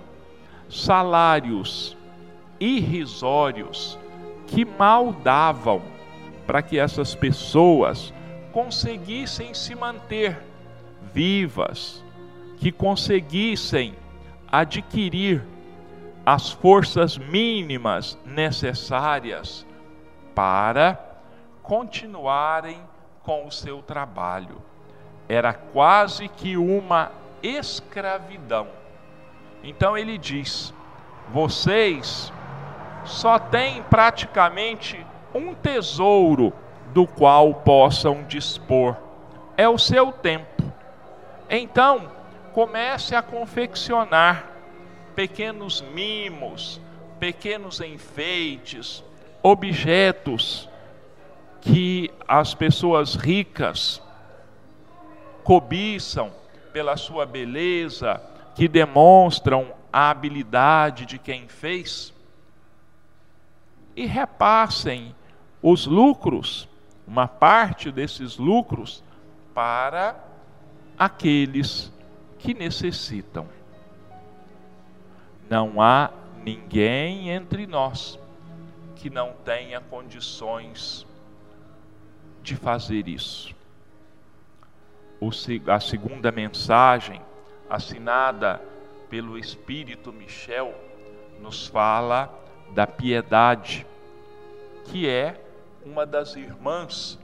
salários 0.84 1.96
irrisórios 2.60 3.98
que 4.48 4.66
mal 4.66 5.12
davam 5.12 5.82
para 6.46 6.62
que 6.62 6.78
essas 6.78 7.16
pessoas 7.16 8.14
conseguissem 8.52 9.54
se 9.54 9.76
manter 9.76 10.38
vivas, 11.14 12.04
que 12.58 12.72
conseguissem 12.72 13.96
adquirir 14.48 15.44
as 16.26 16.52
forças 16.52 17.18
mínimas 17.18 18.18
necessárias 18.26 19.66
para 20.34 21.00
continuarem 21.62 22.80
com 23.24 23.48
o 23.48 23.52
seu 23.52 23.82
trabalho. 23.82 24.62
Era 25.28 25.54
quase 25.54 26.28
que 26.28 26.58
uma 26.58 27.12
escravidão. 27.42 28.68
Então 29.65 29.97
ele 29.97 30.17
diz: 30.17 30.71
vocês 31.30 32.32
só 33.04 33.39
têm 33.39 33.82
praticamente 33.84 35.04
um 35.34 35.56
tesouro 35.56 36.54
do 36.93 37.08
qual 37.08 37.54
possam 37.54 38.23
dispor, 38.23 38.95
é 39.58 39.67
o 39.67 39.78
seu 39.78 40.12
tempo. 40.12 40.63
Então, 41.49 42.12
comece 42.54 43.15
a 43.15 43.21
confeccionar 43.21 44.51
pequenos 45.15 45.82
mimos, 45.82 46.80
pequenos 47.19 47.82
enfeites, 47.82 49.04
objetos 49.41 50.69
que 51.62 52.12
as 52.28 52.54
pessoas 52.54 53.15
ricas 53.15 54.01
cobiçam 55.43 56.32
pela 56.71 56.95
sua 56.97 57.25
beleza, 57.25 58.21
que 58.56 58.68
demonstram 58.68 59.74
a 59.91 60.10
habilidade 60.10 61.06
de 61.06 61.20
quem 61.20 61.48
fez, 61.48 62.13
e 63.96 64.06
repassem 64.06 65.15
os 65.62 65.86
lucros, 65.86 66.68
uma 67.08 67.28
parte 67.28 67.91
desses 67.91 68.38
lucros, 68.38 69.04
para 69.54 70.15
aqueles 70.98 71.91
que 72.39 72.54
necessitam. 72.54 73.48
Não 75.50 75.82
há 75.82 76.12
ninguém 76.44 77.30
entre 77.30 77.65
nós 77.65 78.20
que 78.96 79.10
não 79.10 79.34
tenha 79.46 79.80
condições 79.80 81.06
de 82.41 82.56
fazer 82.56 83.08
isso. 83.08 83.56
a 85.68 85.80
segunda 85.80 86.32
mensagem, 86.32 87.22
assinada 87.69 88.62
pelo 89.10 89.38
Espírito 89.38 90.12
Michel, 90.12 90.73
nos 91.39 91.67
fala 91.67 92.34
da 92.71 92.88
piedade, 92.88 93.86
que 94.86 95.08
é 95.08 95.41
uma 95.86 96.06
das 96.06 96.36
irmãs 96.36 97.19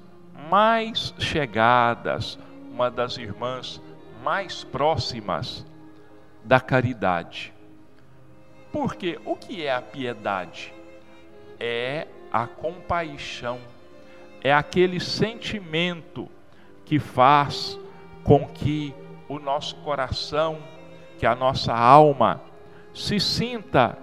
mais 0.49 1.13
chegadas, 1.19 2.37
uma 2.71 2.89
das 2.89 3.17
irmãs 3.17 3.81
mais 4.23 4.63
próximas 4.63 5.65
da 6.43 6.59
caridade. 6.59 7.53
Porque 8.71 9.19
o 9.25 9.35
que 9.35 9.65
é 9.65 9.73
a 9.73 9.81
piedade? 9.81 10.73
É 11.59 12.07
a 12.31 12.47
compaixão, 12.47 13.59
é 14.43 14.53
aquele 14.53 14.99
sentimento 14.99 16.29
que 16.85 16.97
faz 16.97 17.77
com 18.23 18.47
que 18.47 18.93
o 19.31 19.39
nosso 19.39 19.77
coração, 19.77 20.61
que 21.17 21.25
a 21.25 21.33
nossa 21.33 21.73
alma 21.73 22.41
se 22.93 23.17
sinta 23.17 23.97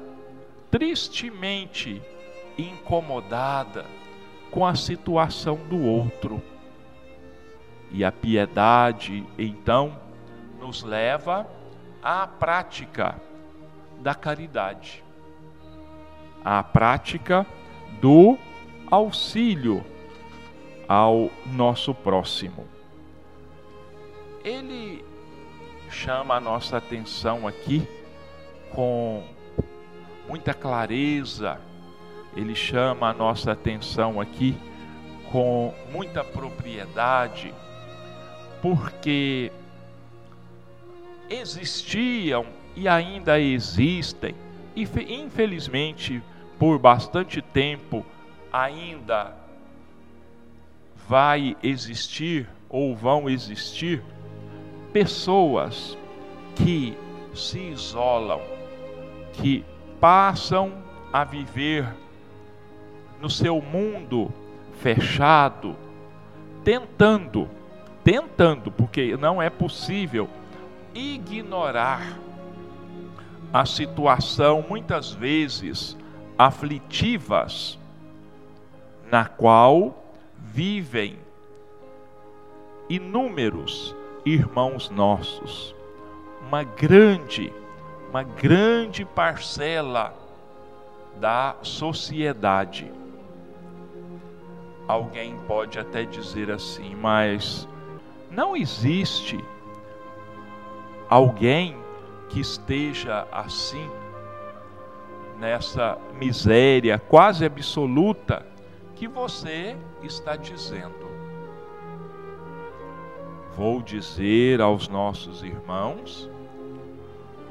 tristemente 0.71 2.01
incomodada 2.57 3.85
com 4.51 4.65
a 4.65 4.75
situação 4.75 5.57
do 5.69 5.85
outro. 5.85 6.43
E 7.91 8.03
a 8.03 8.11
piedade, 8.11 9.23
então, 9.39 10.01
nos 10.59 10.83
leva 10.83 11.47
à 12.03 12.27
prática 12.27 13.21
da 14.01 14.15
caridade, 14.15 15.05
à 16.43 16.63
prática 16.63 17.47
do 18.01 18.39
auxílio 18.91 19.85
ao 20.89 21.31
nosso 21.45 21.95
próximo. 21.95 22.67
Ele 24.43 25.05
chama 25.91 26.37
a 26.37 26.41
nossa 26.41 26.77
atenção 26.77 27.47
aqui 27.47 27.87
com 28.71 29.25
muita 30.29 30.53
clareza, 30.53 31.61
ele 32.37 32.55
chama 32.55 33.09
a 33.09 33.15
nossa 33.15 33.53
atenção 33.53 34.21
aqui 34.21 34.57
com 35.31 35.75
muita 35.91 36.23
propriedade, 36.23 37.53
porque 38.61 39.51
existiam 41.29 42.47
e 42.77 42.87
ainda 42.87 43.41
existem, 43.41 44.35
e 44.77 44.87
infelizmente 45.13 46.23
por 46.59 46.79
bastante 46.79 47.41
tempo 47.41 48.05
ainda 48.53 49.35
vai 51.09 51.57
existir 51.63 52.49
ou 52.69 52.95
vão 52.95 53.29
existir 53.29 54.03
pessoas 54.93 55.97
que 56.55 56.97
se 57.35 57.59
isolam, 57.59 58.41
que 59.33 59.65
passam 60.01 60.73
a 61.13 61.25
viver 61.25 61.87
no 63.21 63.31
seu 63.31 63.61
mundo 63.61 64.33
fechado, 64.81 65.77
tentando, 66.65 67.49
tentando, 68.05 68.71
porque 68.71 69.17
não 69.17 69.41
é 69.41 69.51
possível 69.51 70.29
ignorar 70.95 72.19
a 73.53 73.65
situação 73.65 74.65
muitas 74.69 75.13
vezes 75.13 75.97
aflitivas 76.37 77.79
na 79.11 79.25
qual 79.25 80.05
vivem 80.37 81.19
inúmeros 82.89 83.95
irmãos 84.35 84.91
nossos. 84.91 85.75
Uma 86.47 86.63
grande, 86.63 87.53
uma 88.11 88.23
grande 88.23 89.05
parcela 89.05 90.15
da 91.21 91.57
sociedade. 91.63 92.91
Alguém 94.87 95.37
pode 95.47 95.79
até 95.79 96.05
dizer 96.05 96.51
assim, 96.51 96.95
mas 96.95 97.69
não 98.31 98.57
existe 98.57 99.39
alguém 101.09 101.77
que 102.29 102.41
esteja 102.41 103.27
assim, 103.33 103.89
nessa 105.39 105.99
miséria 106.15 106.99
quase 106.99 107.45
absoluta 107.45 108.45
que 108.95 109.07
você 109.07 109.77
está 110.03 110.37
dizendo. 110.37 111.09
Vou 113.59 113.83
dizer 113.83 114.61
aos 114.61 114.87
nossos 114.87 115.43
irmãos 115.43 116.31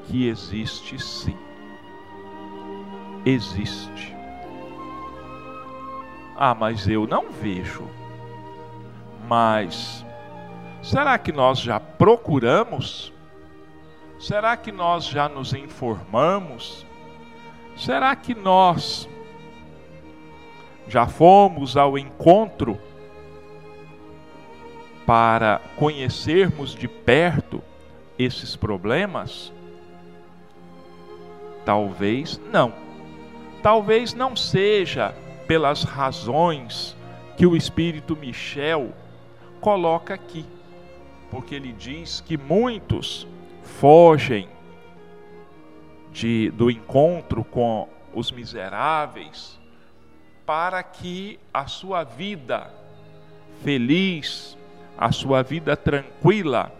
que 0.05 0.29
existe 0.29 0.97
sim. 0.97 1.35
Existe. 3.25 4.15
Ah, 6.33 6.55
mas 6.55 6.87
eu 6.87 7.05
não 7.05 7.29
vejo. 7.29 7.83
Mas 9.27 10.05
será 10.81 11.17
que 11.17 11.33
nós 11.33 11.59
já 11.59 11.77
procuramos? 11.77 13.11
Será 14.17 14.55
que 14.55 14.71
nós 14.71 15.05
já 15.05 15.27
nos 15.27 15.53
informamos? 15.53 16.85
Será 17.75 18.15
que 18.15 18.33
nós 18.33 19.09
já 20.87 21.05
fomos 21.05 21.75
ao 21.75 21.97
encontro 21.97 22.79
para 25.07 25.61
conhecermos 25.77 26.75
de 26.75 26.85
perto 26.85 27.63
esses 28.19 28.57
problemas? 28.57 29.53
Talvez 31.65 32.39
não. 32.51 32.73
Talvez 33.63 34.13
não 34.13 34.35
seja 34.35 35.15
pelas 35.47 35.83
razões 35.83 36.95
que 37.37 37.45
o 37.45 37.55
Espírito 37.55 38.17
Michel 38.17 38.93
coloca 39.61 40.13
aqui, 40.13 40.45
porque 41.31 41.55
ele 41.55 41.71
diz 41.71 42.19
que 42.19 42.37
muitos 42.37 43.25
fogem 43.63 44.49
de, 46.11 46.51
do 46.51 46.69
encontro 46.69 47.45
com 47.45 47.87
os 48.13 48.29
miseráveis 48.29 49.57
para 50.45 50.83
que 50.83 51.39
a 51.53 51.67
sua 51.67 52.03
vida 52.03 52.73
feliz, 53.63 54.56
a 54.97 55.11
sua 55.11 55.43
vida 55.43 55.75
tranquila, 55.75 56.71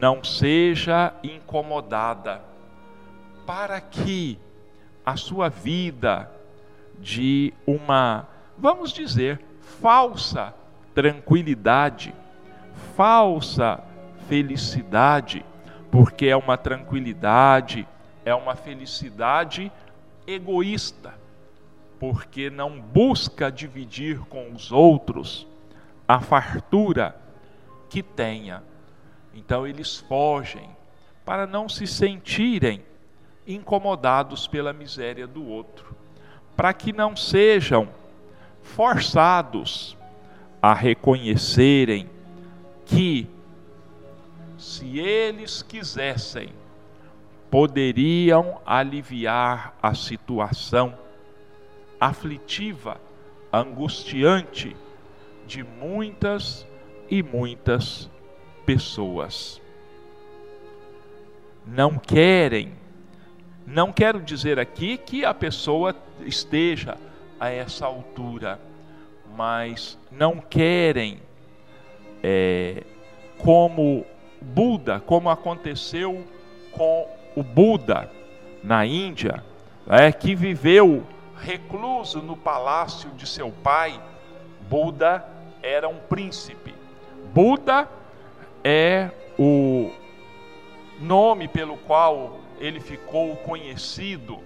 não 0.00 0.22
seja 0.22 1.12
incomodada, 1.22 2.42
para 3.46 3.80
que 3.80 4.38
a 5.04 5.16
sua 5.16 5.48
vida 5.48 6.30
de 6.98 7.54
uma, 7.66 8.26
vamos 8.56 8.92
dizer, 8.92 9.40
falsa 9.80 10.54
tranquilidade, 10.94 12.14
falsa 12.96 13.80
felicidade, 14.28 15.44
porque 15.90 16.26
é 16.26 16.36
uma 16.36 16.56
tranquilidade 16.56 17.86
é 18.28 18.34
uma 18.34 18.54
felicidade 18.54 19.72
egoísta, 20.26 21.14
porque 21.98 22.50
não 22.50 22.78
busca 22.78 23.50
dividir 23.50 24.18
com 24.26 24.52
os 24.52 24.70
outros 24.70 25.46
a 26.06 26.20
fartura 26.20 27.16
que 27.88 28.02
tenha. 28.02 28.62
Então 29.34 29.66
eles 29.66 29.98
fogem 29.98 30.68
para 31.24 31.46
não 31.46 31.68
se 31.68 31.86
sentirem 31.86 32.82
incomodados 33.46 34.46
pela 34.46 34.72
miséria 34.72 35.26
do 35.26 35.44
outro, 35.46 35.96
para 36.56 36.72
que 36.72 36.92
não 36.92 37.16
sejam 37.16 37.88
forçados 38.62 39.96
a 40.60 40.74
reconhecerem 40.74 42.10
que, 42.84 43.28
se 44.58 44.98
eles 44.98 45.62
quisessem, 45.62 46.50
poderiam 47.50 48.60
aliviar 48.66 49.74
a 49.82 49.94
situação 49.94 50.96
aflitiva, 51.98 53.00
angustiante 53.52 54.76
de 55.46 55.62
muitas 55.62 56.67
e 57.10 57.22
muitas 57.22 58.10
pessoas. 58.64 59.60
Não 61.66 61.98
querem, 61.98 62.72
não 63.66 63.92
quero 63.92 64.20
dizer 64.20 64.58
aqui 64.58 64.96
que 64.96 65.24
a 65.24 65.34
pessoa 65.34 65.94
esteja 66.20 66.96
a 67.38 67.50
essa 67.50 67.86
altura, 67.86 68.58
mas 69.36 69.98
não 70.10 70.36
querem, 70.38 71.20
é, 72.22 72.82
como 73.38 74.04
Buda, 74.40 75.00
como 75.00 75.28
aconteceu 75.30 76.26
com 76.72 77.08
o 77.36 77.42
Buda 77.42 78.10
na 78.62 78.84
Índia, 78.86 79.44
é, 79.88 80.10
que 80.12 80.34
viveu 80.34 81.06
recluso 81.40 82.20
no 82.20 82.36
palácio 82.36 83.10
de 83.10 83.26
seu 83.26 83.50
pai. 83.50 84.00
Buda 84.68 85.24
era 85.62 85.88
um 85.88 85.98
príncipe. 85.98 86.77
Buda 87.38 87.88
é 88.64 89.12
o 89.38 89.92
nome 90.98 91.46
pelo 91.46 91.76
qual 91.76 92.40
ele 92.58 92.80
ficou 92.80 93.36
conhecido 93.36 94.40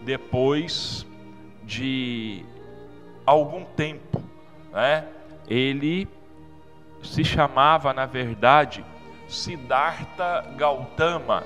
depois 0.00 1.06
de 1.62 2.46
algum 3.26 3.62
tempo, 3.62 4.22
né? 4.72 5.06
Ele 5.46 6.08
se 7.02 7.22
chamava, 7.22 7.92
na 7.92 8.06
verdade, 8.06 8.82
Siddhartha 9.28 10.50
Gautama 10.56 11.44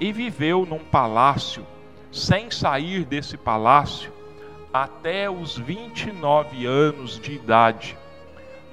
e 0.00 0.10
viveu 0.12 0.66
num 0.66 0.80
palácio, 0.80 1.64
sem 2.10 2.50
sair 2.50 3.04
desse 3.04 3.36
palácio, 3.36 4.12
até 4.72 5.30
os 5.30 5.56
29 5.56 6.66
anos 6.66 7.16
de 7.16 7.34
idade. 7.34 7.96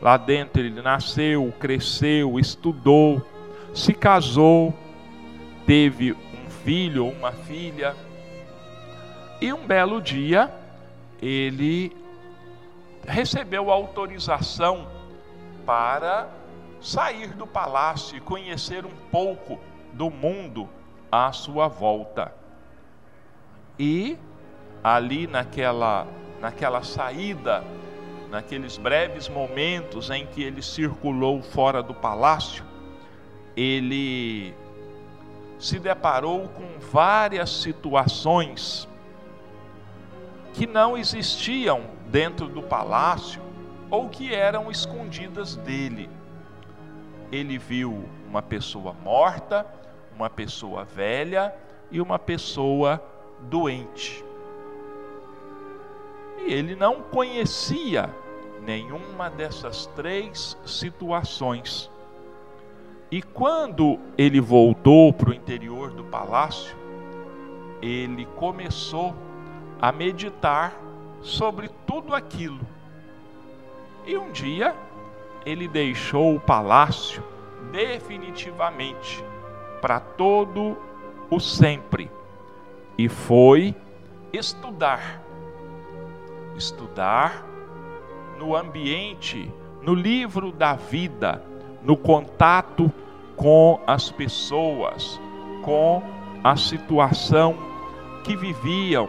Lá 0.02 0.18
dentro 0.18 0.62
ele 0.62 0.82
nasceu, 0.82 1.54
cresceu, 1.60 2.40
estudou, 2.40 3.22
se 3.74 3.94
casou, 3.94 4.74
teve 5.66 6.14
um 6.14 6.50
filho 6.50 7.06
ou 7.06 7.12
uma 7.12 7.32
filha. 7.32 7.96
E 9.40 9.54
um 9.54 9.66
belo 9.66 10.02
dia 10.02 10.52
ele 11.22 11.96
recebeu 13.08 13.72
autorização 13.72 14.88
para 15.66 16.28
sair 16.82 17.28
do 17.34 17.46
palácio 17.46 18.18
e 18.18 18.22
conhecer 18.22 18.86
um 18.86 18.96
pouco 19.12 19.60
do 19.94 20.10
mundo 20.10 20.68
à 21.12 21.32
sua 21.32 21.68
volta. 21.68 22.34
E 23.78 24.18
ali 24.84 25.28
naquela 25.28 26.08
naquela 26.40 26.82
saída, 26.82 27.64
naqueles 28.32 28.78
breves 28.78 29.28
momentos 29.28 30.10
em 30.10 30.26
que 30.26 30.42
ele 30.42 30.62
circulou 30.62 31.42
fora 31.42 31.84
do 31.84 31.94
palácio, 31.94 32.64
ele 33.58 34.56
se 35.60 35.78
deparou 35.78 36.48
com 36.48 36.80
várias 36.80 37.50
situações 37.50 38.88
que 40.54 40.66
não 40.66 40.98
existiam 40.98 41.84
dentro 42.08 42.48
do 42.48 42.64
palácio 42.64 43.42
ou 43.90 44.08
que 44.08 44.34
eram 44.34 44.72
escondidas 44.72 45.58
dele. 45.58 46.10
Ele 47.34 47.58
viu 47.58 48.06
uma 48.28 48.42
pessoa 48.42 48.94
morta, 49.04 49.66
uma 50.16 50.30
pessoa 50.30 50.86
velha 50.86 51.54
e 51.92 52.00
uma 52.00 52.18
pessoa 52.18 53.04
doente. 53.42 54.24
E 56.40 56.54
ele 56.54 56.76
não 56.76 57.02
conhecia 57.04 58.10
nenhuma 58.62 59.30
dessas 59.30 59.88
três 59.88 60.58
situações. 60.66 61.90
E 63.10 63.22
quando 63.22 64.00
ele 64.18 64.40
voltou 64.40 65.12
para 65.12 65.32
o 65.32 65.34
interior 65.34 65.92
do 65.92 66.04
palácio, 66.06 66.76
ele 67.82 68.26
começou 68.38 69.14
a 69.82 69.92
meditar 69.92 70.74
sobre 71.22 71.70
tudo 71.86 72.16
aquilo. 72.16 72.60
E 74.06 74.16
um 74.18 74.32
dia 74.32 74.76
ele 75.46 75.68
deixou 75.68 76.36
o 76.36 76.40
palácio 76.40 77.24
definitivamente 77.72 79.24
para 79.82 80.00
todo 80.00 80.78
o 81.30 81.40
sempre 81.40 82.10
e 82.98 83.10
foi 83.10 83.76
estudar. 84.32 85.22
Estudar 86.56 87.51
no 88.42 88.56
ambiente, 88.56 89.54
no 89.84 89.94
livro 89.94 90.52
da 90.52 90.74
vida, 90.74 91.44
no 91.84 91.96
contato 91.96 92.92
com 93.36 93.80
as 93.86 94.12
pessoas, 94.12 95.22
com 95.64 96.02
a 96.44 96.56
situação 96.56 97.56
que 98.24 98.36
viviam 98.36 99.08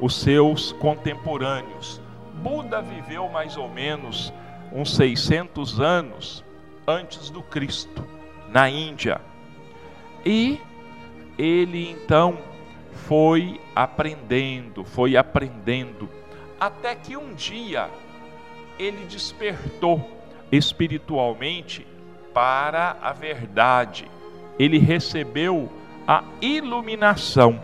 os 0.00 0.16
seus 0.20 0.72
contemporâneos. 0.72 2.00
Buda 2.42 2.82
viveu 2.82 3.28
mais 3.28 3.56
ou 3.56 3.68
menos 3.68 4.32
uns 4.72 4.96
600 4.96 5.80
anos 5.80 6.44
antes 6.84 7.30
do 7.30 7.42
Cristo, 7.42 8.04
na 8.48 8.68
Índia. 8.68 9.20
E 10.26 10.60
ele 11.38 11.92
então 11.92 12.36
foi 13.06 13.60
aprendendo, 13.72 14.82
foi 14.84 15.16
aprendendo, 15.16 16.08
até 16.58 16.96
que 16.96 17.16
um 17.16 17.34
dia 17.34 17.88
ele 18.78 19.04
despertou 19.06 20.10
espiritualmente 20.50 21.86
para 22.32 22.96
a 23.00 23.12
verdade. 23.12 24.06
Ele 24.58 24.78
recebeu 24.78 25.70
a 26.06 26.24
iluminação. 26.40 27.60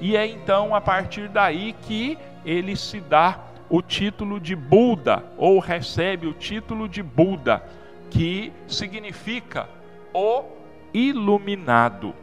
E 0.00 0.16
é 0.16 0.26
então 0.26 0.74
a 0.74 0.80
partir 0.80 1.28
daí 1.28 1.74
que 1.82 2.18
ele 2.44 2.76
se 2.76 3.00
dá 3.00 3.40
o 3.68 3.80
título 3.80 4.38
de 4.38 4.54
Buda, 4.54 5.24
ou 5.38 5.58
recebe 5.58 6.26
o 6.26 6.34
título 6.34 6.88
de 6.88 7.02
Buda, 7.02 7.64
que 8.10 8.52
significa 8.68 9.68
o 10.12 10.44
iluminado. 10.92 12.14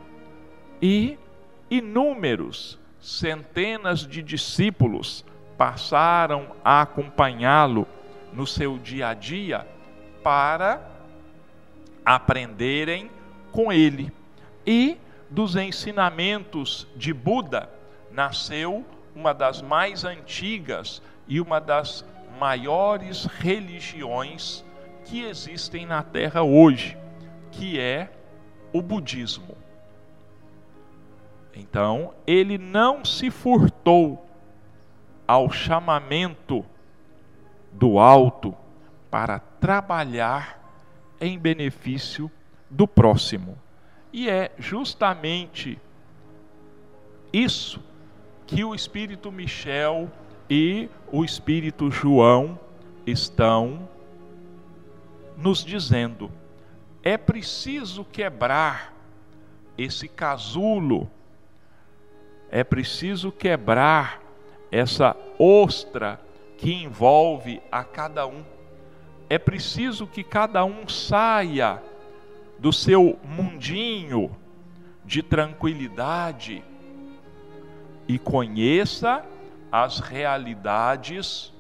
E 0.82 1.18
inúmeros, 1.70 2.80
centenas 3.00 4.06
de 4.06 4.22
discípulos 4.22 5.26
passaram 5.58 6.48
a 6.64 6.82
acompanhá-lo 6.82 7.88
no 8.34 8.48
seu 8.48 8.78
dia 8.78 9.10
a 9.10 9.14
dia 9.14 9.68
para 10.24 10.82
aprenderem 12.06 13.10
com 13.52 13.72
ele. 13.72 14.12
E 14.66 14.98
dos 15.30 15.56
ensinamentos 15.56 16.88
de 16.96 17.14
Buda 17.14 17.70
nasceu 18.12 18.86
uma 19.16 19.34
das 19.34 19.62
mais 19.62 20.04
antigas 20.04 21.02
e 21.28 21.40
uma 21.40 21.60
das 21.60 22.06
maiores 22.40 23.26
religiões 23.26 24.64
que 25.06 25.24
existem 25.24 25.86
na 25.86 26.04
Terra 26.04 26.44
hoje, 26.44 26.98
que 27.52 27.80
é 27.80 28.12
o 28.74 28.82
budismo. 28.82 29.58
Então, 31.54 32.14
ele 32.26 32.58
não 32.58 33.04
se 33.04 33.30
furtou 33.30 34.26
ao 35.28 35.52
chamamento 35.52 36.66
do 37.72 38.00
alto 38.00 38.56
para 39.10 39.40
trabalhar 39.40 40.60
em 41.20 41.38
benefício 41.38 42.32
do 42.70 42.88
próximo. 42.88 43.58
E 44.12 44.30
é 44.30 44.52
justamente 44.58 45.80
isso 47.32 47.82
que 48.46 48.64
o 48.64 48.76
Espírito 48.76 49.32
Michel 49.32 50.10
e 50.50 50.90
o 51.12 51.24
Espírito 51.24 51.90
João 51.90 52.60
estão 53.06 53.88
nos 55.38 55.64
dizendo. 55.64 56.32
É 57.02 57.18
preciso 57.18 58.04
quebrar 58.04 58.94
esse 59.78 60.08
casulo 60.08 61.10
é 62.52 62.66
preciso 62.66 63.32
quebrar 63.32 64.22
essa 64.70 65.16
ostra 65.40 66.20
que 66.62 66.72
envolve 66.72 67.60
a 67.72 67.84
cada 67.84 68.28
um. 68.28 68.44
É 69.28 69.40
preciso 69.40 70.06
que 70.06 70.24
cada 70.24 70.64
um 70.64 70.88
saia 70.88 71.82
do 72.60 72.72
seu 72.72 73.18
mundinho 73.24 74.30
de 75.04 75.24
tranquilidade 75.24 76.64
e 78.08 78.20
conheça 78.20 79.26
as 79.72 80.00
realidades 80.00 81.52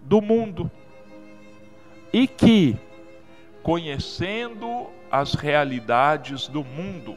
do 0.00 0.22
mundo. 0.22 0.70
E 2.10 2.26
que, 2.26 2.74
conhecendo 3.62 4.86
as 5.10 5.34
realidades 5.34 6.48
do 6.48 6.64
mundo, 6.64 7.16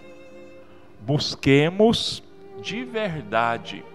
busquemos 1.00 2.22
de 2.62 2.84
verdade 2.84 3.86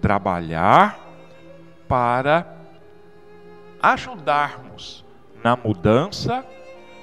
trabalhar 0.00 1.05
para 1.88 2.56
ajudarmos 3.82 5.04
na 5.42 5.56
mudança, 5.56 6.44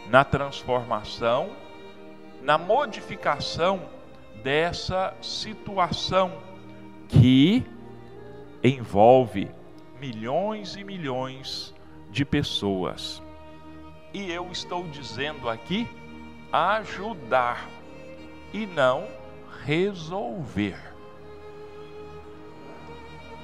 na 0.10 0.24
transformação, 0.24 1.52
na 2.42 2.58
modificação 2.58 3.82
dessa 4.44 5.14
situação 5.22 6.34
que 7.08 7.66
envolve 8.64 9.50
milhões 10.00 10.76
e 10.76 10.84
milhões 10.84 11.74
de 12.10 12.26
pessoas. 12.26 13.22
E 14.14 14.30
eu 14.32 14.52
estou 14.52 14.84
dizendo 14.90 15.50
aqui 15.50 15.88
ajudar 16.52 17.68
e 18.54 18.68
não 18.68 19.08
resolver. 19.64 20.93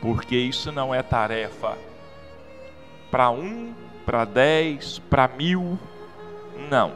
Porque 0.01 0.35
isso 0.35 0.71
não 0.71 0.93
é 0.93 1.03
tarefa 1.03 1.77
para 3.12 3.29
um, 3.29 3.73
para 4.05 4.25
dez, 4.25 4.99
para 5.09 5.27
mil, 5.27 5.77
não. 6.69 6.93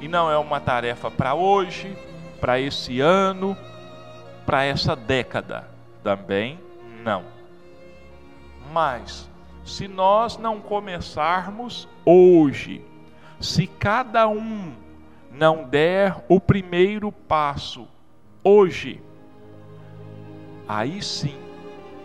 E 0.00 0.08
não 0.08 0.30
é 0.30 0.38
uma 0.38 0.60
tarefa 0.60 1.10
para 1.10 1.34
hoje, 1.34 1.96
para 2.40 2.60
esse 2.60 3.00
ano, 3.00 3.56
para 4.46 4.64
essa 4.64 4.94
década, 4.94 5.68
também 6.02 6.58
não. 7.02 7.24
Mas, 8.72 9.28
se 9.64 9.88
nós 9.88 10.36
não 10.36 10.60
começarmos 10.60 11.88
hoje, 12.04 12.84
se 13.40 13.66
cada 13.66 14.28
um 14.28 14.72
não 15.32 15.64
der 15.64 16.16
o 16.28 16.40
primeiro 16.40 17.10
passo 17.10 17.86
hoje, 18.44 19.02
aí 20.68 21.02
sim 21.02 21.49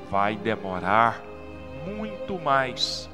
vai 0.09 0.35
demorar 0.35 1.21
muito 1.85 2.39
mais. 2.39 3.09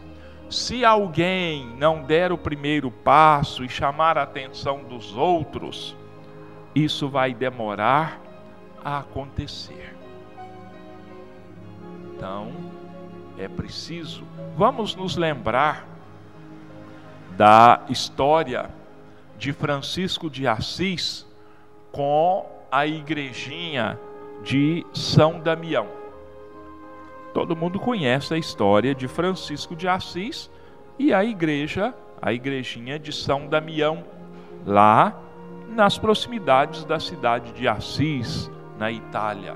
Se 0.49 0.83
alguém 0.83 1.65
não 1.77 2.03
der 2.03 2.31
o 2.31 2.37
primeiro 2.37 2.91
passo 2.91 3.63
e 3.63 3.69
chamar 3.69 4.17
a 4.17 4.23
atenção 4.23 4.83
dos 4.83 5.15
outros, 5.15 5.95
isso 6.75 7.09
vai 7.09 7.33
demorar 7.33 8.19
a 8.83 8.99
acontecer. 8.99 9.95
Então, 12.13 12.51
é 13.37 13.47
preciso, 13.47 14.25
vamos 14.57 14.95
nos 14.95 15.15
lembrar 15.15 15.87
da 17.37 17.81
história 17.89 18.69
de 19.37 19.53
Francisco 19.53 20.29
de 20.29 20.47
Assis 20.47 21.25
com 21.91 22.45
a 22.71 22.85
igrejinha 22.85 23.99
de 24.43 24.85
São 24.93 25.39
Damião. 25.39 26.00
Todo 27.33 27.55
mundo 27.55 27.79
conhece 27.79 28.33
a 28.33 28.37
história 28.37 28.93
de 28.93 29.07
Francisco 29.07 29.75
de 29.75 29.87
Assis 29.87 30.49
e 30.99 31.13
a 31.13 31.23
igreja, 31.23 31.93
a 32.21 32.33
igrejinha 32.33 32.99
de 32.99 33.13
São 33.13 33.47
Damião, 33.47 34.03
lá 34.65 35.17
nas 35.69 35.97
proximidades 35.97 36.83
da 36.83 36.99
cidade 36.99 37.53
de 37.53 37.67
Assis, 37.67 38.51
na 38.77 38.91
Itália. 38.91 39.55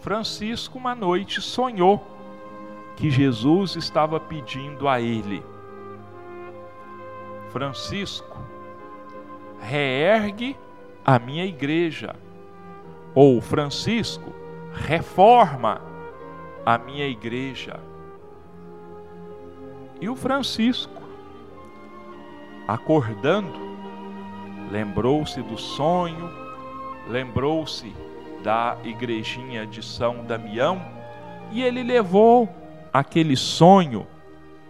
Francisco, 0.00 0.78
uma 0.78 0.94
noite, 0.94 1.40
sonhou 1.40 2.04
que 2.96 3.10
Jesus 3.10 3.76
estava 3.76 4.18
pedindo 4.18 4.88
a 4.88 5.00
ele 5.00 5.42
Francisco, 7.56 8.36
reergue 9.58 10.58
a 11.02 11.18
minha 11.18 11.46
igreja. 11.46 12.14
Ou 13.14 13.40
Francisco, 13.40 14.30
reforma 14.76 15.80
a 16.64 16.78
minha 16.78 17.06
igreja. 17.06 17.80
E 20.00 20.08
o 20.08 20.14
Francisco, 20.14 21.02
acordando, 22.68 23.58
lembrou-se 24.70 25.42
do 25.42 25.58
sonho, 25.58 26.30
lembrou-se 27.08 27.94
da 28.42 28.76
igrejinha 28.84 29.66
de 29.66 29.82
São 29.82 30.24
Damião 30.24 30.80
e 31.50 31.62
ele 31.62 31.82
levou 31.82 32.48
aquele 32.92 33.36
sonho 33.36 34.06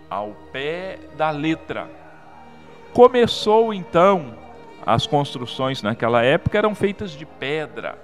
ao 0.08 0.30
pé 0.52 0.98
da 1.16 1.30
letra 1.30 2.06
Começou 2.96 3.74
então, 3.74 4.34
as 4.86 5.06
construções 5.06 5.82
naquela 5.82 6.22
época 6.22 6.56
eram 6.56 6.74
feitas 6.74 7.10
de 7.10 7.26
pedra. 7.26 7.98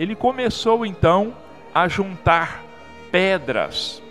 Ele 0.00 0.16
começou 0.16 0.86
então 0.86 1.36
a 1.74 1.86
juntar 1.86 2.64
pedras. 3.12 4.02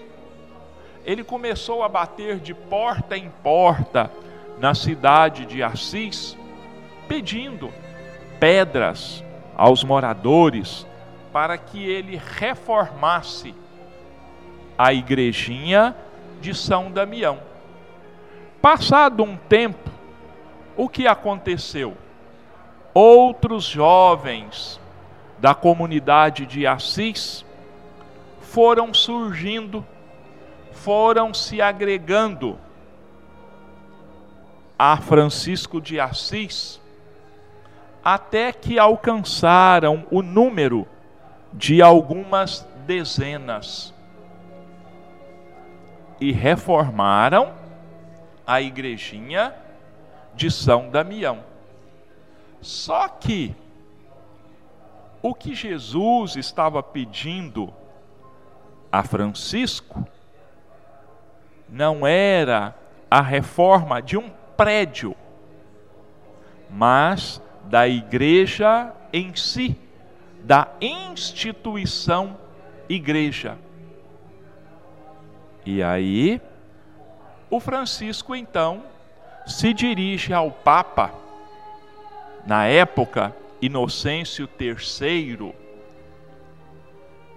Ele 1.03 1.23
começou 1.23 1.81
a 1.81 1.89
bater 1.89 2.37
de 2.37 2.53
porta 2.53 3.17
em 3.17 3.27
porta 3.41 4.11
na 4.59 4.75
cidade 4.75 5.47
de 5.47 5.63
Assis, 5.63 6.37
pedindo 7.07 7.73
pedras 8.39 9.23
aos 9.57 9.83
moradores 9.83 10.85
para 11.33 11.57
que 11.57 11.83
ele 11.83 12.21
reformasse 12.23 13.55
a 14.77 14.93
igrejinha 14.93 15.95
de 16.39 16.53
São 16.53 16.91
Damião. 16.91 17.39
Passado 18.61 19.23
um 19.23 19.35
tempo, 19.35 19.89
o 20.77 20.87
que 20.87 21.07
aconteceu? 21.07 21.97
Outros 22.93 23.63
jovens 23.63 24.79
da 25.39 25.55
comunidade 25.55 26.45
de 26.45 26.67
Assis 26.67 27.45
foram 28.41 28.93
surgindo, 28.93 29.85
foram 30.71 31.33
se 31.33 31.61
agregando 31.61 32.57
a 34.77 34.97
Francisco 34.97 35.79
de 35.81 35.99
Assis, 35.99 36.79
até 38.03 38.51
que 38.51 38.79
alcançaram 38.79 40.05
o 40.09 40.21
número 40.21 40.87
de 41.53 41.81
algumas 41.81 42.67
dezenas 42.85 43.93
e 46.19 46.31
reformaram 46.31 47.53
a 48.45 48.61
igrejinha 48.61 49.53
de 50.33 50.49
São 50.49 50.89
Damião. 50.89 51.43
Só 52.61 53.07
que 53.07 53.55
o 55.21 55.33
que 55.33 55.53
Jesus 55.53 56.35
estava 56.35 56.81
pedindo 56.81 57.73
a 58.91 59.03
Francisco 59.03 60.07
não 61.67 62.05
era 62.07 62.75
a 63.09 63.21
reforma 63.21 64.01
de 64.01 64.17
um 64.17 64.29
prédio, 64.57 65.15
mas 66.69 67.41
da 67.65 67.87
igreja 67.87 68.93
em 69.13 69.35
si, 69.35 69.77
da 70.43 70.67
instituição 70.81 72.37
igreja. 72.87 73.57
E 75.65 75.83
aí 75.83 76.41
o 77.49 77.59
Francisco 77.59 78.35
então 78.35 78.83
se 79.45 79.73
dirige 79.73 80.33
ao 80.33 80.51
Papa, 80.51 81.11
na 82.45 82.65
época 82.65 83.35
Inocêncio 83.61 84.47
III, 84.59 85.53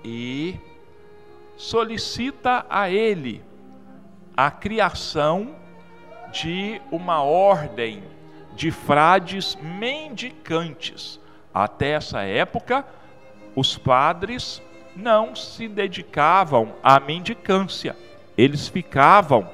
e 0.05 0.57
solicita 1.57 2.67
a 2.69 2.91
ele 2.91 3.43
a 4.37 4.51
criação 4.51 5.55
de 6.33 6.81
uma 6.91 7.23
ordem 7.23 8.03
de 8.55 8.71
frades 8.71 9.57
mendicantes. 9.61 11.21
Até 11.53 11.91
essa 11.91 12.23
época, 12.23 12.85
os 13.55 13.77
padres 13.77 14.63
não 14.97 15.35
se 15.35 15.69
dedicavam 15.69 16.75
à 16.83 16.99
mendicância, 16.99 17.97
eles 18.37 18.69
ficavam 18.69 19.49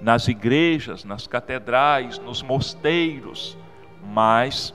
nas 0.00 0.28
igrejas, 0.28 1.04
nas 1.04 1.26
catedrais, 1.26 2.18
nos 2.18 2.42
mosteiros, 2.42 3.56
mas 4.02 4.74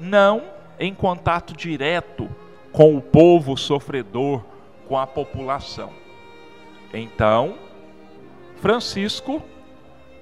não 0.00 0.53
em 0.78 0.94
contato 0.94 1.54
direto 1.54 2.28
com 2.72 2.96
o 2.96 3.00
povo 3.00 3.56
sofredor, 3.56 4.42
com 4.88 4.98
a 4.98 5.06
população. 5.06 5.92
Então, 6.92 7.56
Francisco 8.56 9.42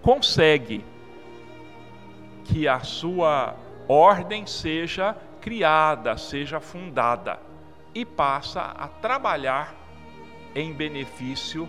consegue 0.01 0.85
que 2.45 2.67
a 2.67 2.81
sua 2.81 3.55
ordem 3.89 4.47
seja 4.47 5.17
criada, 5.41 6.17
seja 6.17 6.61
fundada 6.61 7.39
e 7.95 8.05
passa 8.05 8.61
a 8.61 8.89
trabalhar 8.89 9.75
em 10.55 10.73
benefício 10.73 11.69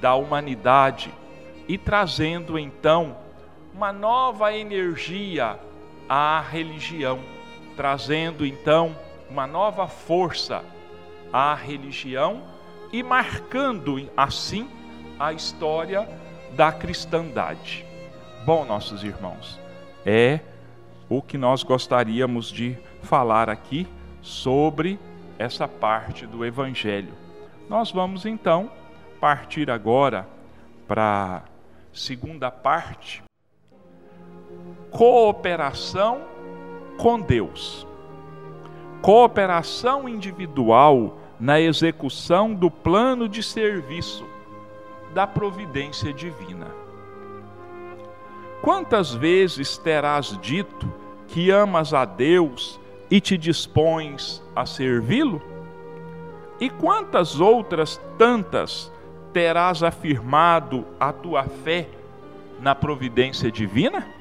da 0.00 0.14
humanidade 0.14 1.12
e 1.66 1.78
trazendo 1.78 2.58
então 2.58 3.16
uma 3.74 3.92
nova 3.92 4.54
energia 4.54 5.58
à 6.08 6.40
religião, 6.40 7.20
trazendo 7.76 8.44
então 8.46 8.96
uma 9.28 9.46
nova 9.46 9.88
força 9.88 10.64
à 11.32 11.54
religião 11.54 12.42
e 12.92 13.02
marcando 13.02 14.08
assim 14.16 14.68
a 15.18 15.32
história 15.32 16.08
da 16.52 16.70
cristandade. 16.70 17.84
Bom, 18.44 18.64
nossos 18.64 19.02
irmãos, 19.02 19.58
é 20.04 20.40
o 21.08 21.20
que 21.20 21.36
nós 21.36 21.62
gostaríamos 21.62 22.50
de 22.50 22.78
falar 23.02 23.50
aqui 23.50 23.86
sobre 24.22 24.98
essa 25.38 25.66
parte 25.66 26.26
do 26.26 26.44
Evangelho. 26.44 27.12
Nós 27.68 27.90
vamos 27.90 28.24
então 28.26 28.70
partir 29.20 29.70
agora 29.70 30.28
para 30.86 31.42
a 31.42 31.42
segunda 31.92 32.50
parte: 32.50 33.22
cooperação 34.90 36.33
com 36.98 37.20
Deus. 37.20 37.86
Cooperação 39.02 40.08
individual 40.08 41.18
na 41.38 41.60
execução 41.60 42.54
do 42.54 42.70
plano 42.70 43.28
de 43.28 43.42
serviço 43.42 44.24
da 45.12 45.26
providência 45.26 46.12
divina. 46.12 46.68
Quantas 48.62 49.12
vezes 49.12 49.76
terás 49.76 50.38
dito 50.40 50.90
que 51.28 51.50
amas 51.50 51.92
a 51.92 52.04
Deus 52.04 52.80
e 53.10 53.20
te 53.20 53.36
dispões 53.36 54.42
a 54.56 54.64
servi-lo? 54.64 55.42
E 56.58 56.70
quantas 56.70 57.40
outras 57.40 58.00
tantas 58.16 58.90
terás 59.32 59.82
afirmado 59.82 60.86
a 60.98 61.12
tua 61.12 61.44
fé 61.44 61.88
na 62.60 62.74
providência 62.74 63.50
divina? 63.50 64.13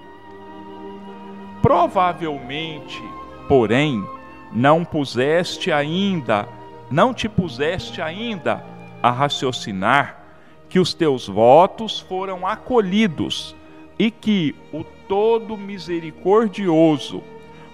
Provavelmente, 1.64 3.01
porém, 3.47 4.05
não 4.51 4.86
puseste 4.86 5.72
ainda, 5.72 6.47
não 6.91 7.11
te 7.11 7.28
puseste 7.28 8.03
ainda 8.03 8.64
a 9.01 9.09
raciocinar 9.09 10.24
que 10.70 10.80
os 10.80 10.93
teus 10.93 11.28
votos 11.28 11.99
foram 11.99 12.45
acolhidos 12.45 13.55
e 13.97 14.11
que 14.11 14.55
o 14.72 14.84
Todo 14.84 15.57
Misericordioso 15.57 17.24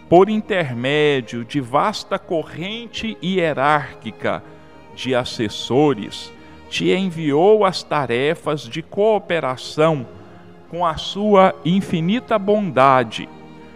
por 0.10 0.28
intermédio 0.28 1.46
de 1.46 1.62
vasta 1.62 2.18
corrente 2.18 3.16
hierárquica 3.24 4.44
de 4.96 5.14
assessores, 5.14 6.34
te 6.68 6.92
enviou 6.92 7.64
as 7.64 7.84
tarefas 7.84 8.62
de 8.62 8.82
cooperação 8.82 10.08
com 10.68 10.84
a 10.84 10.98
sua 10.98 11.54
infinita 11.64 12.40
bondade, 12.40 13.30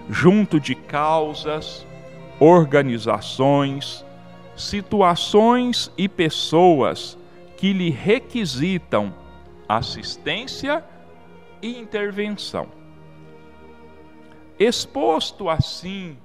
junto 0.09 0.59
de 0.59 0.75
causas, 0.75 1.85
organizações, 2.39 4.05
situações 4.55 5.91
e 5.97 6.07
pessoas 6.07 7.17
que 7.57 7.73
lhe 7.73 7.89
requisitam 7.89 9.13
assistência 9.67 10.83
e 11.61 11.79
intervenção. 11.79 12.67
Exposto 14.59 15.49
assim 15.49 16.17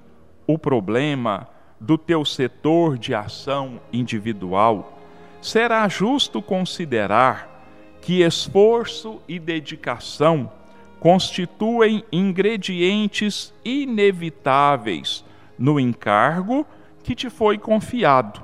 o 0.45 0.57
problema 0.57 1.47
do 1.79 1.97
teu 1.97 2.25
setor 2.25 2.97
de 2.97 3.13
ação 3.15 3.79
individual, 3.93 4.99
será 5.41 5.87
justo 5.87 6.41
considerar 6.41 7.47
que 8.01 8.21
esforço 8.21 9.21
e 9.27 9.39
dedicação 9.39 10.51
constituem 10.99 12.03
ingredientes 12.11 13.53
inevitáveis 13.63 15.23
no 15.57 15.79
encargo 15.79 16.65
que 17.03 17.15
te 17.15 17.29
foi 17.29 17.57
confiado, 17.57 18.41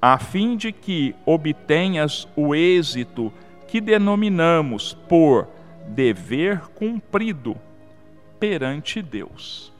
a 0.00 0.18
fim 0.18 0.56
de 0.56 0.70
que 0.70 1.14
obtenhas 1.24 2.28
o 2.36 2.54
êxito 2.54 3.32
que 3.66 3.80
denominamos 3.80 4.94
por 5.08 5.48
dever 5.88 6.60
cumprido 6.74 7.56
perante 8.38 9.00
Deus. 9.00 9.72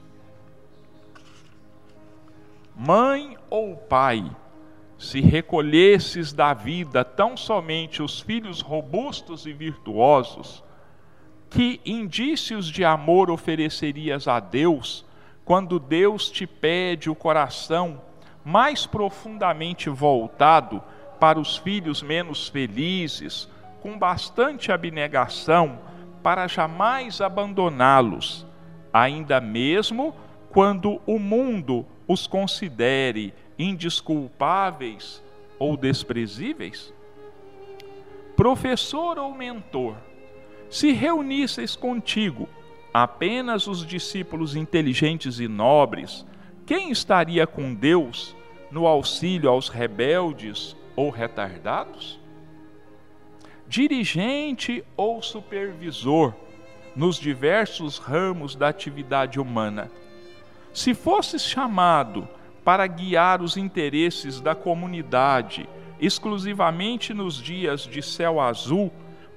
Mãe 2.75 3.37
ou 3.49 3.75
pai, 3.77 4.29
se 4.97 5.21
recolhesses 5.21 6.33
da 6.33 6.53
vida 6.53 7.05
tão 7.05 7.37
somente 7.37 8.01
os 8.01 8.19
filhos 8.19 8.59
robustos 8.59 9.45
e 9.45 9.53
virtuosos, 9.53 10.63
que 11.49 11.79
indícios 11.85 12.67
de 12.67 12.83
amor 12.83 13.29
oferecerias 13.29 14.27
a 14.27 14.39
Deus 14.39 15.05
quando 15.43 15.79
Deus 15.79 16.29
te 16.29 16.47
pede 16.47 17.09
o 17.09 17.15
coração 17.15 18.01
mais 18.43 18.85
profundamente 18.85 19.89
voltado 19.89 20.81
para 21.19 21.39
os 21.39 21.57
filhos 21.57 22.03
menos 22.03 22.47
felizes, 22.47 23.49
com 23.81 23.97
bastante 23.97 24.71
abnegação, 24.71 25.79
para 26.21 26.47
jamais 26.47 27.21
abandoná-los, 27.21 28.45
ainda 28.91 29.39
mesmo 29.39 30.13
quando 30.49 31.01
o 31.05 31.19
mundo 31.19 31.85
os 32.07 32.27
considere 32.27 33.33
indisculpáveis 33.57 35.23
ou 35.57 35.77
desprezíveis? 35.77 36.93
Professor 38.35 39.17
ou 39.17 39.33
mentor, 39.33 39.95
se 40.75 40.91
reunisseis 40.91 41.73
contigo 41.73 42.49
apenas 42.93 43.65
os 43.65 43.85
discípulos 43.85 44.57
inteligentes 44.57 45.39
e 45.39 45.47
nobres, 45.47 46.25
quem 46.65 46.91
estaria 46.91 47.47
com 47.47 47.73
Deus 47.73 48.35
no 48.69 48.85
auxílio 48.85 49.49
aos 49.49 49.69
rebeldes 49.69 50.75
ou 50.93 51.09
retardados? 51.09 52.19
Dirigente 53.65 54.83
ou 54.97 55.21
supervisor 55.21 56.33
nos 56.93 57.15
diversos 57.15 57.97
ramos 57.97 58.53
da 58.53 58.67
atividade 58.67 59.39
humana, 59.39 59.89
se 60.73 60.93
fosses 60.93 61.41
chamado 61.41 62.27
para 62.65 62.85
guiar 62.85 63.41
os 63.41 63.55
interesses 63.55 64.41
da 64.41 64.53
comunidade 64.53 65.69
exclusivamente 66.01 67.13
nos 67.13 67.41
dias 67.41 67.83
de 67.83 68.01
céu 68.01 68.41
azul, 68.41 68.91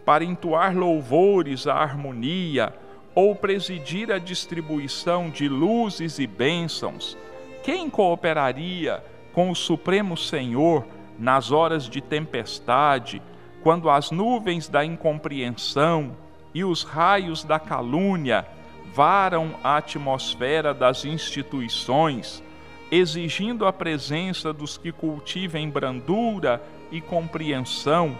para 0.08 0.24
entoar 0.24 0.74
louvores 0.74 1.66
à 1.66 1.74
harmonia 1.74 2.74
ou 3.14 3.34
presidir 3.34 4.10
a 4.10 4.18
distribuição 4.18 5.28
de 5.28 5.46
luzes 5.50 6.18
e 6.18 6.26
bênçãos, 6.26 7.14
quem 7.62 7.90
cooperaria 7.90 9.04
com 9.34 9.50
o 9.50 9.54
Supremo 9.54 10.16
Senhor 10.16 10.86
nas 11.18 11.52
horas 11.52 11.86
de 11.86 12.00
tempestade, 12.00 13.20
quando 13.62 13.90
as 13.90 14.10
nuvens 14.10 14.66
da 14.66 14.82
incompreensão 14.82 16.16
e 16.54 16.64
os 16.64 16.84
raios 16.84 17.44
da 17.44 17.58
calúnia 17.58 18.46
varam 18.94 19.56
a 19.62 19.76
atmosfera 19.76 20.72
das 20.72 21.04
instituições, 21.04 22.42
exigindo 22.90 23.66
a 23.66 23.74
presença 23.74 24.54
dos 24.54 24.78
que 24.78 24.90
cultivem 24.90 25.68
brandura 25.68 26.62
e 26.90 26.98
compreensão, 26.98 28.16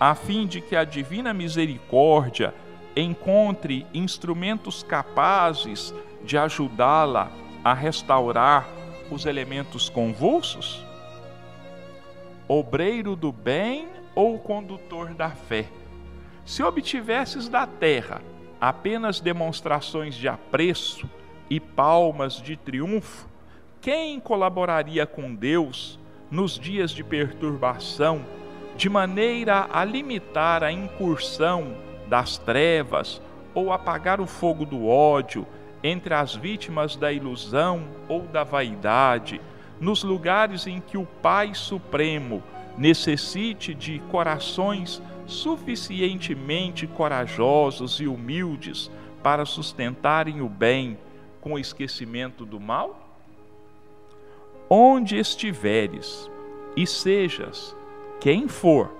a 0.00 0.14
fim 0.14 0.46
de 0.46 0.60
que 0.60 0.76
a 0.76 0.84
divina 0.84 1.34
misericórdia 1.34 2.54
encontre 2.96 3.86
instrumentos 3.92 4.82
capazes 4.82 5.94
de 6.24 6.36
ajudá-la 6.36 7.30
a 7.64 7.74
restaurar 7.74 8.68
os 9.10 9.26
elementos 9.26 9.88
convulsos? 9.88 10.84
Obreiro 12.46 13.14
do 13.14 13.32
bem 13.32 13.88
ou 14.14 14.38
condutor 14.38 15.14
da 15.14 15.30
fé? 15.30 15.66
Se 16.44 16.62
obtivesses 16.62 17.48
da 17.48 17.66
terra 17.66 18.22
apenas 18.60 19.20
demonstrações 19.20 20.14
de 20.14 20.28
apreço 20.28 21.08
e 21.50 21.60
palmas 21.60 22.40
de 22.40 22.56
triunfo, 22.56 23.28
quem 23.80 24.18
colaboraria 24.18 25.06
com 25.06 25.34
Deus 25.34 25.98
nos 26.30 26.58
dias 26.58 26.90
de 26.90 27.04
perturbação, 27.04 28.24
de 28.78 28.88
maneira 28.88 29.68
a 29.72 29.84
limitar 29.84 30.62
a 30.62 30.70
incursão 30.70 31.76
das 32.06 32.38
trevas 32.38 33.20
ou 33.52 33.72
apagar 33.72 34.20
o 34.20 34.26
fogo 34.26 34.64
do 34.64 34.86
ódio 34.86 35.44
entre 35.82 36.14
as 36.14 36.36
vítimas 36.36 36.94
da 36.94 37.12
ilusão 37.12 37.88
ou 38.08 38.20
da 38.22 38.44
vaidade, 38.44 39.40
nos 39.80 40.04
lugares 40.04 40.68
em 40.68 40.80
que 40.80 40.96
o 40.96 41.04
Pai 41.04 41.56
Supremo 41.56 42.40
necessite 42.76 43.74
de 43.74 43.98
corações 44.12 45.02
suficientemente 45.26 46.86
corajosos 46.86 47.98
e 48.00 48.06
humildes 48.06 48.92
para 49.24 49.44
sustentarem 49.44 50.40
o 50.40 50.48
bem 50.48 50.96
com 51.40 51.54
o 51.54 51.58
esquecimento 51.58 52.46
do 52.46 52.60
mal? 52.60 52.96
Onde 54.70 55.18
estiveres 55.18 56.30
e 56.76 56.86
sejas 56.86 57.76
quem 58.20 58.48
for, 58.48 58.90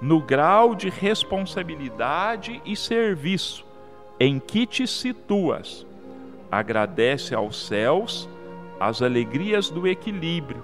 no 0.00 0.20
grau 0.20 0.74
de 0.74 0.88
responsabilidade 0.88 2.60
e 2.64 2.76
serviço 2.76 3.64
em 4.18 4.38
que 4.38 4.66
te 4.66 4.86
situas, 4.86 5.86
agradece 6.50 7.34
aos 7.34 7.66
céus 7.66 8.28
as 8.78 9.02
alegrias 9.02 9.70
do 9.70 9.86
equilíbrio, 9.86 10.62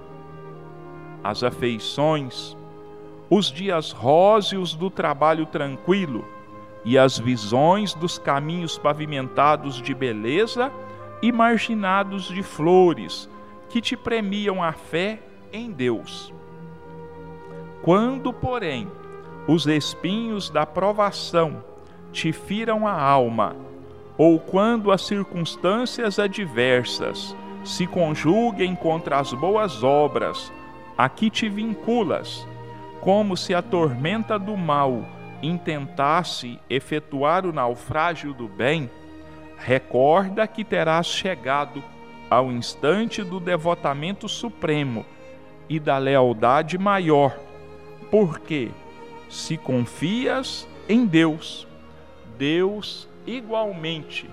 as 1.23 1.43
afeições, 1.43 2.57
os 3.31 3.51
dias 3.51 3.91
róseos 3.91 4.75
do 4.75 4.91
trabalho 4.91 5.47
tranquilo 5.47 6.25
e 6.85 6.99
as 6.99 7.19
visões 7.19 7.95
dos 7.95 8.19
caminhos 8.19 8.77
pavimentados 8.77 9.81
de 9.81 9.95
beleza 9.95 10.73
e 11.23 11.31
marginados 11.31 12.25
de 12.25 12.43
flores 12.43 13.29
que 13.69 13.81
te 13.81 13.97
premiam 13.97 14.63
a 14.63 14.73
fé 14.73 15.21
em 15.53 15.71
Deus. 15.71 16.33
Quando, 17.83 18.33
porém, 18.33 18.87
os 19.47 19.67
espinhos 19.67 20.49
da 20.49 20.65
provação 20.65 21.65
te 22.13 22.33
firam 22.33 22.87
a 22.87 22.93
alma, 22.93 23.57
ou 24.17 24.39
quando 24.39 24.93
as 24.93 25.03
circunstâncias 25.03 26.19
adversas 26.19 27.35
se 27.65 27.87
conjuguem 27.87 28.75
contra 28.75 29.19
as 29.19 29.33
boas 29.33 29.83
obras 29.83 30.53
a 30.97 31.09
que 31.09 31.31
te 31.31 31.49
vinculas, 31.49 32.47
como 33.01 33.37
se 33.37 33.55
a 33.55 33.63
tormenta 33.63 34.39
do 34.39 34.57
mal 34.57 35.05
intentasse 35.43 36.61
efetuar 36.71 37.45
o 37.45 37.53
naufrágio 37.53 38.33
do 38.33 38.47
bem, 38.47 38.89
recorda 39.57 40.47
que 40.47 40.65
terás 40.65 41.07
chegado 41.07 41.83
ao 42.31 42.53
instante 42.53 43.23
do 43.25 43.41
devotamento 43.41 44.29
supremo 44.29 45.05
e 45.69 45.81
da 45.81 45.99
lealdade 45.99 46.79
maior, 46.79 47.37
porque 48.13 48.71
se 49.27 49.57
confias 49.57 50.69
em 50.87 51.07
Deus, 51.07 51.67
Deus 52.37 53.09
igualmente 53.27 54.29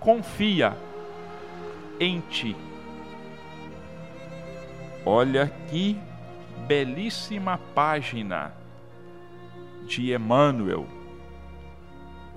confia 0.00 0.74
em 2.00 2.20
ti. 2.20 2.56
Olha 5.04 5.52
que 5.68 6.00
belíssima 6.66 7.58
página 7.74 8.54
de 9.86 10.14
Emmanuel, 10.14 10.86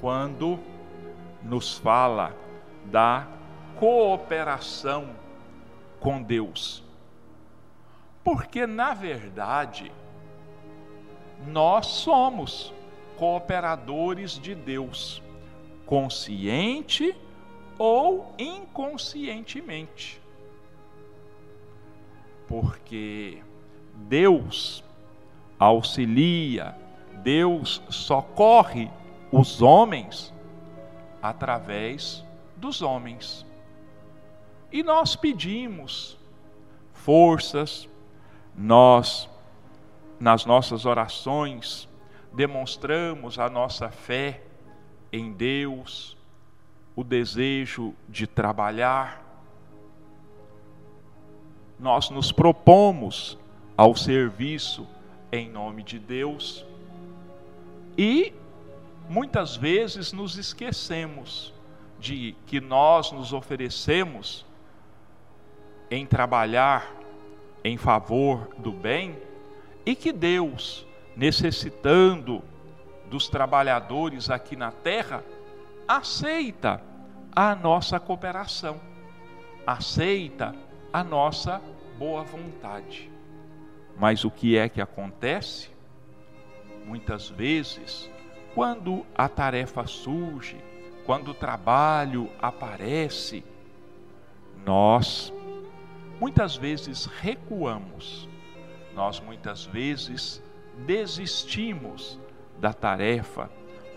quando 0.02 0.60
nos 1.42 1.78
fala 1.78 2.36
da 2.84 3.30
cooperação 3.80 5.12
com 6.02 6.22
Deus. 6.22 6.84
Porque, 8.26 8.68
na 8.68 8.94
verdade, 8.94 9.90
nós 11.48 11.88
somos 11.88 12.74
cooperadores 13.18 14.40
de 14.40 14.56
Deus, 14.56 15.22
consciente 15.86 17.16
ou 17.78 18.34
inconscientemente. 18.38 20.22
Porque 22.48 23.42
Deus 23.94 24.84
auxilia, 25.60 26.76
Deus 27.24 27.82
socorre 27.90 28.90
os 29.32 29.62
homens 29.62 30.34
através 31.22 32.26
dos 32.58 32.82
homens. 32.82 33.46
E 34.72 34.82
nós 34.84 35.16
pedimos 35.16 36.18
forças, 36.94 37.88
nós, 38.56 39.30
nas 40.22 40.46
nossas 40.46 40.86
orações, 40.86 41.90
demonstramos 42.32 43.40
a 43.40 43.50
nossa 43.50 43.90
fé 43.90 44.40
em 45.12 45.34
Deus, 45.34 46.16
o 46.96 47.04
desejo 47.04 47.96
de 48.08 48.28
trabalhar. 48.28 49.26
Nós 51.80 52.12
nos 52.12 52.32
propomos 52.32 53.36
ao 53.76 53.96
serviço 53.96 54.88
em 55.32 55.50
nome 55.50 55.82
de 55.82 55.98
Deus 55.98 56.64
e 57.98 58.32
muitas 59.10 59.56
vezes 59.56 60.14
nos 60.14 60.38
esquecemos 60.38 61.52
de 62.00 62.36
que 62.46 62.62
nós 62.62 63.12
nos 63.12 63.34
oferecemos 63.34 64.46
em 65.90 66.06
trabalhar 66.06 66.94
em 67.64 67.76
favor 67.76 68.48
do 68.60 68.72
bem 68.72 69.18
e 69.86 69.96
que 69.96 70.12
Deus, 70.12 70.86
necessitando 71.16 72.42
dos 73.10 73.28
trabalhadores 73.28 74.30
aqui 74.30 74.56
na 74.56 74.72
terra, 74.72 75.24
aceita 75.88 76.82
a 77.36 77.56
nossa 77.56 78.00
cooperação, 78.00 78.80
aceita 79.66 80.56
a 80.94 81.04
nossa 81.04 81.62
boa 81.98 82.24
vontade. 82.24 83.10
Mas 83.98 84.24
o 84.24 84.32
que 84.32 84.58
é 84.58 84.70
que 84.70 84.82
acontece? 84.82 85.70
Muitas 86.86 87.30
vezes, 87.30 88.10
quando 88.56 89.06
a 89.16 89.30
tarefa 89.30 89.86
surge, 89.86 90.58
quando 91.06 91.32
o 91.32 91.34
trabalho 91.34 92.30
aparece, 92.42 93.44
nós 94.66 95.34
muitas 96.20 96.56
vezes 96.56 97.06
recuamos, 97.06 98.30
nós 98.96 99.20
muitas 99.20 99.66
vezes 99.66 100.42
desistimos 100.86 102.20
da 102.60 102.74
tarefa 102.74 103.50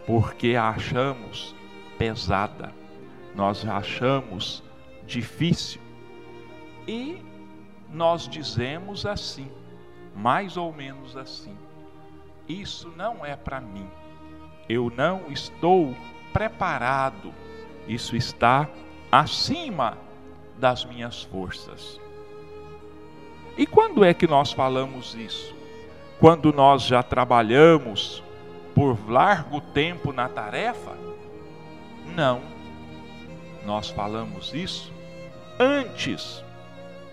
porque 0.07 0.55
a 0.55 0.71
achamos 0.71 1.55
pesada, 1.99 2.73
nós 3.35 3.67
a 3.67 3.79
achamos 3.79 4.63
difícil. 5.07 5.81
E 6.87 7.23
nós 7.91 8.29
dizemos 8.29 9.07
assim, 9.07 9.51
mais 10.15 10.57
ou 10.57 10.73
menos 10.73 11.17
assim: 11.17 11.57
isso 12.49 12.93
não 12.97 13.25
é 13.25 13.37
para 13.37 13.61
mim, 13.61 13.89
eu 14.69 14.93
não 14.95 15.31
estou 15.31 15.97
preparado, 16.33 17.33
isso 17.89 18.17
está 18.17 18.69
acima 19.11 19.97
das 20.59 20.85
minhas 20.85 21.23
forças. 21.23 22.01
E 23.57 23.67
quando 23.67 24.05
é 24.05 24.13
que 24.13 24.27
nós 24.27 24.53
falamos 24.53 25.15
isso? 25.15 25.55
Quando 26.19 26.53
nós 26.53 26.83
já 26.83 27.03
trabalhamos 27.03 28.23
por 28.75 28.99
largo 29.09 29.61
tempo 29.61 30.13
na 30.13 30.29
tarefa? 30.29 30.97
Não. 32.15 32.41
Nós 33.65 33.91
falamos 33.91 34.53
isso 34.53 34.93
antes 35.59 36.43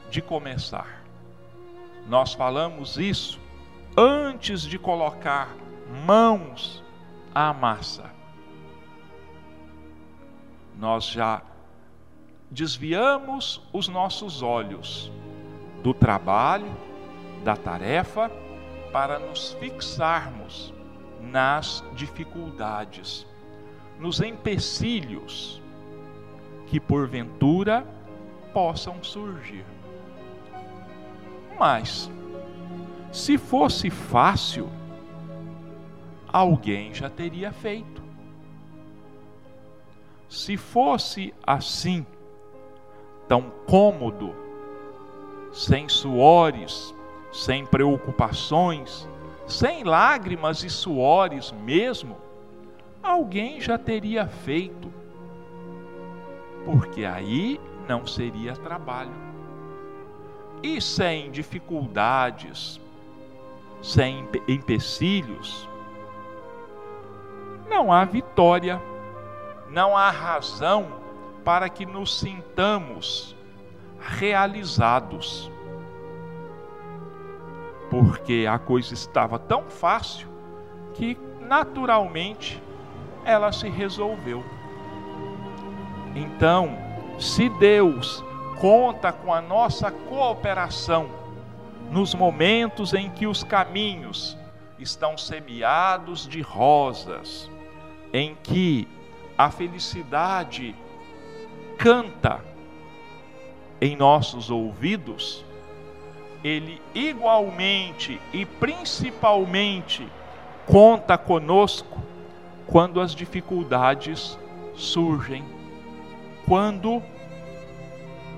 de 0.10 0.22
começar. 0.22 1.04
Nós 2.08 2.34
falamos 2.34 2.98
isso 2.98 3.40
antes 3.96 4.64
de 4.64 4.80
colocar 4.80 5.56
mãos 6.06 6.84
à 7.34 7.54
massa. 7.54 8.12
Nós 10.78 11.06
já 11.06 11.44
desviamos 12.50 13.62
os 13.72 13.88
nossos 13.88 14.42
olhos 14.42 15.12
do 15.82 15.94
trabalho, 15.94 16.72
da 17.44 17.56
tarefa, 17.56 18.30
para 18.92 19.18
nos 19.20 19.54
fixarmos 19.54 20.74
nas 21.22 21.84
dificuldades, 21.94 23.26
nos 24.00 24.20
empecilhos 24.20 25.62
que 26.68 26.80
porventura 26.80 27.86
possam 28.54 29.04
surgir. 29.04 29.66
Mas, 31.58 32.10
se 33.12 33.38
fosse 33.38 33.90
fácil, 33.90 34.70
alguém 36.28 36.94
já 36.94 37.10
teria 37.10 37.52
feito. 37.52 38.02
Se 40.30 40.58
fosse 40.58 41.34
assim, 41.46 42.06
tão 43.28 43.52
cômodo, 43.68 44.41
sem 45.52 45.90
suores, 45.90 46.94
sem 47.32 47.66
preocupações, 47.66 49.08
sem 49.46 49.84
lágrimas 49.84 50.64
e 50.64 50.70
suores 50.70 51.52
mesmo, 51.52 52.18
alguém 53.04 53.60
já 53.60 53.78
teria 53.78 54.28
feito. 54.28 54.92
Porque 56.66 57.04
aí 57.04 57.60
não 57.88 58.06
seria 58.06 58.54
trabalho. 58.54 59.14
E 60.64 60.80
sem 60.80 61.32
dificuldades, 61.32 62.80
sem 63.82 64.28
empecilhos, 64.48 65.68
não 67.68 67.92
há 67.92 68.06
vitória, 68.06 68.80
não 69.70 69.98
há 69.98 70.12
razão 70.12 71.02
para 71.44 71.68
que 71.68 71.86
nos 71.86 72.20
sintamos 72.20 73.36
realizados. 74.02 75.52
Porque 77.90 78.46
a 78.50 78.58
coisa 78.58 78.94
estava 78.94 79.38
tão 79.38 79.64
fácil 79.70 80.28
que 80.94 81.18
naturalmente 81.42 82.62
ela 83.26 83.52
se 83.52 83.70
resolveu. 83.70 84.44
Então, 86.16 86.78
se 87.20 87.50
Deus 87.50 88.24
conta 88.60 89.12
com 89.12 89.34
a 89.34 89.42
nossa 89.42 89.92
cooperação 89.92 91.10
nos 91.90 92.14
momentos 92.14 92.94
em 92.94 93.10
que 93.10 93.28
os 93.28 93.44
caminhos 93.44 94.38
estão 94.80 95.18
semeados 95.18 96.28
de 96.28 96.42
rosas, 96.42 97.50
em 98.14 98.36
que 98.42 98.88
a 99.38 99.50
felicidade 99.50 100.76
canta 101.78 102.51
em 103.82 103.96
nossos 103.96 104.52
ouvidos, 104.52 105.44
ele 106.44 106.80
igualmente 106.94 108.22
e 108.32 108.46
principalmente 108.46 110.08
conta 110.68 111.18
conosco 111.18 112.00
quando 112.68 113.02
as 113.02 113.14
dificuldades 113.14 114.38
surgem, 114.76 115.44
quando 116.46 117.02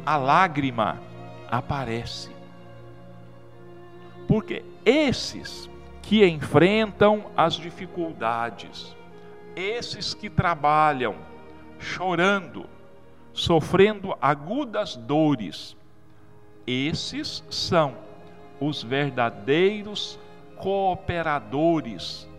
a 0.05 0.15
lágrima 0.15 0.99
aparece. 1.49 2.31
Porque 4.27 4.63
esses 4.85 5.69
que 6.01 6.25
enfrentam 6.25 7.25
as 7.37 7.53
dificuldades, 7.53 8.95
esses 9.55 10.13
que 10.13 10.29
trabalham 10.29 11.15
chorando, 11.79 12.65
sofrendo 13.33 14.15
agudas 14.21 14.95
dores, 14.95 15.75
esses 16.65 17.43
são 17.49 17.97
os 18.59 18.83
verdadeiros 18.83 20.19
cooperadores 20.57 22.29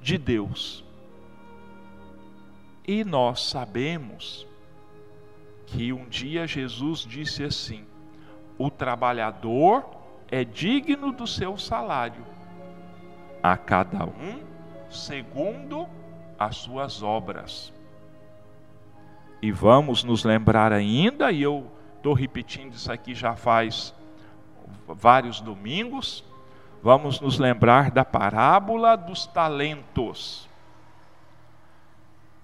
de 0.00 0.18
Deus. 0.18 0.84
E 2.86 3.04
nós 3.04 3.42
sabemos 3.42 4.46
que 5.66 5.92
um 5.92 6.08
dia 6.08 6.46
Jesus 6.46 7.00
disse 7.00 7.44
assim: 7.44 7.84
o 8.58 8.70
trabalhador 8.70 9.84
é 10.28 10.44
digno 10.44 11.12
do 11.12 11.26
seu 11.26 11.56
salário, 11.56 12.24
a 13.42 13.56
cada 13.56 14.04
um 14.04 14.40
segundo 14.90 15.88
as 16.38 16.56
suas 16.56 17.02
obras. 17.02 17.72
E 19.42 19.50
vamos 19.50 20.04
nos 20.04 20.22
lembrar 20.22 20.72
ainda, 20.72 21.32
e 21.32 21.42
eu 21.42 21.68
estou 21.96 22.14
repetindo 22.14 22.74
isso 22.74 22.92
aqui 22.92 23.12
já 23.12 23.34
faz 23.34 23.92
vários 24.86 25.40
domingos, 25.40 26.24
vamos 26.80 27.20
nos 27.20 27.40
lembrar 27.40 27.90
da 27.90 28.04
parábola 28.04 28.94
dos 28.94 29.26
talentos. 29.26 30.48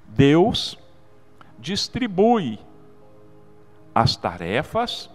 Deus 0.08 0.76
distribui 1.56 2.58
as 3.94 4.16
tarefas 4.16 5.08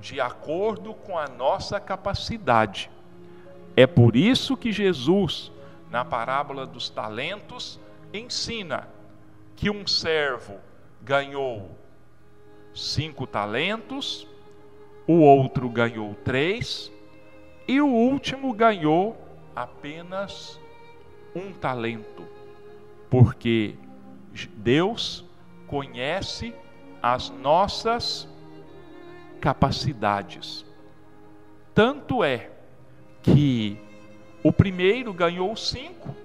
de 0.00 0.20
acordo 0.20 0.92
com 0.92 1.18
a 1.18 1.26
nossa 1.26 1.80
capacidade. 1.80 2.90
É 3.74 3.86
por 3.86 4.14
isso 4.14 4.58
que 4.58 4.70
Jesus, 4.70 5.50
na 5.90 6.04
parábola 6.04 6.66
dos 6.66 6.90
talentos, 6.90 7.80
ensina 8.12 8.86
que 9.56 9.70
um 9.70 9.86
servo 9.86 10.58
ganhou 11.04 11.70
cinco 12.74 13.26
talentos, 13.26 14.26
o 15.06 15.20
outro 15.20 15.68
ganhou 15.68 16.14
três, 16.24 16.90
e 17.68 17.80
o 17.80 17.86
último 17.86 18.52
ganhou 18.54 19.16
apenas 19.54 20.58
um 21.36 21.52
talento, 21.52 22.26
porque 23.10 23.74
Deus 24.56 25.24
conhece 25.66 26.54
as 27.02 27.28
nossas 27.28 28.26
capacidades. 29.40 30.64
Tanto 31.74 32.24
é 32.24 32.50
que 33.22 33.78
o 34.42 34.50
primeiro 34.50 35.12
ganhou 35.12 35.54
cinco, 35.54 36.16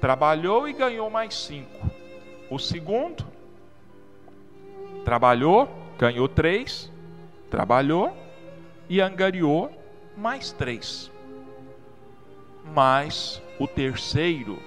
trabalhou 0.00 0.68
e 0.68 0.72
ganhou 0.72 1.08
mais 1.08 1.34
cinco. 1.34 1.90
O 2.50 2.58
segundo 2.58 3.31
trabalhou, 5.04 5.68
ganhou 5.98 6.28
três, 6.28 6.90
trabalhou 7.50 8.16
e 8.88 9.00
angariou 9.00 9.70
mais 10.16 10.52
três. 10.52 11.10
Mas 12.74 13.42
o 13.58 13.66
terceiro 13.66 14.58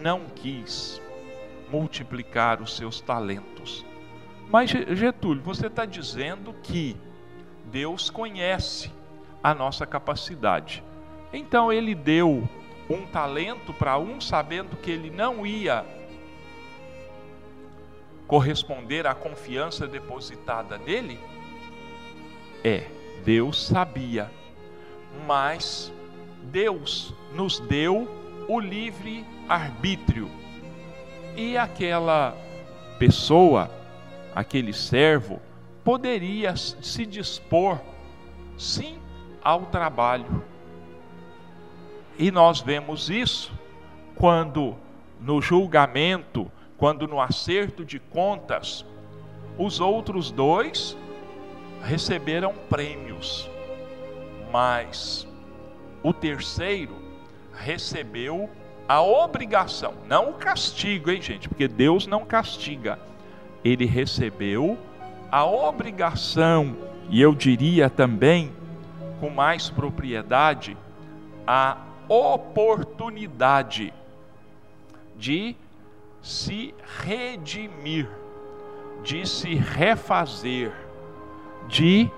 não 0.00 0.22
quis 0.34 1.00
multiplicar 1.70 2.60
os 2.60 2.76
seus 2.76 3.00
talentos. 3.00 3.84
Mas 4.50 4.70
Getúlio, 4.70 5.42
você 5.42 5.68
está 5.68 5.86
dizendo 5.86 6.52
que 6.62 6.96
Deus 7.64 8.10
conhece 8.10 8.92
a 9.42 9.54
nossa 9.54 9.86
capacidade. 9.86 10.84
Então 11.32 11.72
ele 11.72 11.94
deu 11.94 12.46
um 12.90 13.06
talento 13.06 13.72
para 13.72 13.98
um, 13.98 14.20
sabendo 14.20 14.76
que 14.76 14.90
ele 14.90 15.10
não 15.10 15.46
ia 15.46 15.84
corresponder 18.32 19.06
à 19.06 19.14
confiança 19.14 19.86
depositada 19.86 20.78
nele? 20.78 21.20
É, 22.64 22.86
Deus 23.22 23.62
sabia, 23.62 24.30
mas 25.26 25.92
Deus 26.44 27.14
nos 27.34 27.60
deu 27.60 28.08
o 28.48 28.58
livre 28.58 29.22
arbítrio. 29.46 30.30
E 31.36 31.58
aquela 31.58 32.34
pessoa, 32.98 33.70
aquele 34.34 34.72
servo, 34.72 35.38
poderia 35.84 36.56
se 36.56 37.04
dispor, 37.04 37.78
sim, 38.56 38.98
ao 39.44 39.66
trabalho. 39.66 40.42
E 42.18 42.30
nós 42.30 42.62
vemos 42.62 43.10
isso 43.10 43.52
quando 44.14 44.74
no 45.20 45.42
julgamento, 45.42 46.50
quando 46.82 47.06
no 47.06 47.20
acerto 47.20 47.84
de 47.84 48.00
contas, 48.00 48.84
os 49.56 49.78
outros 49.78 50.32
dois 50.32 50.96
receberam 51.80 52.52
prêmios, 52.68 53.48
mas 54.50 55.24
o 56.02 56.12
terceiro 56.12 56.96
recebeu 57.54 58.50
a 58.88 59.00
obrigação, 59.00 59.94
não 60.08 60.30
o 60.30 60.32
castigo, 60.32 61.08
hein, 61.12 61.22
gente? 61.22 61.48
Porque 61.48 61.68
Deus 61.68 62.08
não 62.08 62.24
castiga. 62.24 62.98
Ele 63.64 63.84
recebeu 63.86 64.76
a 65.30 65.46
obrigação, 65.46 66.76
e 67.08 67.22
eu 67.22 67.32
diria 67.32 67.88
também, 67.88 68.50
com 69.20 69.30
mais 69.30 69.70
propriedade, 69.70 70.76
a 71.46 71.76
oportunidade 72.08 73.94
de 75.16 75.54
se 76.22 76.72
redimir, 77.00 78.08
de 79.02 79.28
se 79.28 79.54
refazer, 79.54 80.72
de 81.66 82.08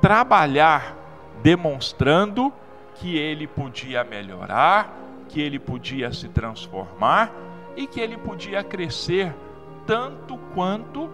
trabalhar, 0.00 0.94
demonstrando 1.42 2.52
que 2.94 3.16
ele 3.16 3.46
podia 3.46 4.04
melhorar, 4.04 4.94
que 5.28 5.40
ele 5.40 5.58
podia 5.58 6.12
se 6.12 6.28
transformar 6.28 7.32
e 7.74 7.86
que 7.86 8.00
ele 8.00 8.16
podia 8.16 8.62
crescer 8.62 9.34
tanto 9.86 10.36
quanto 10.54 11.10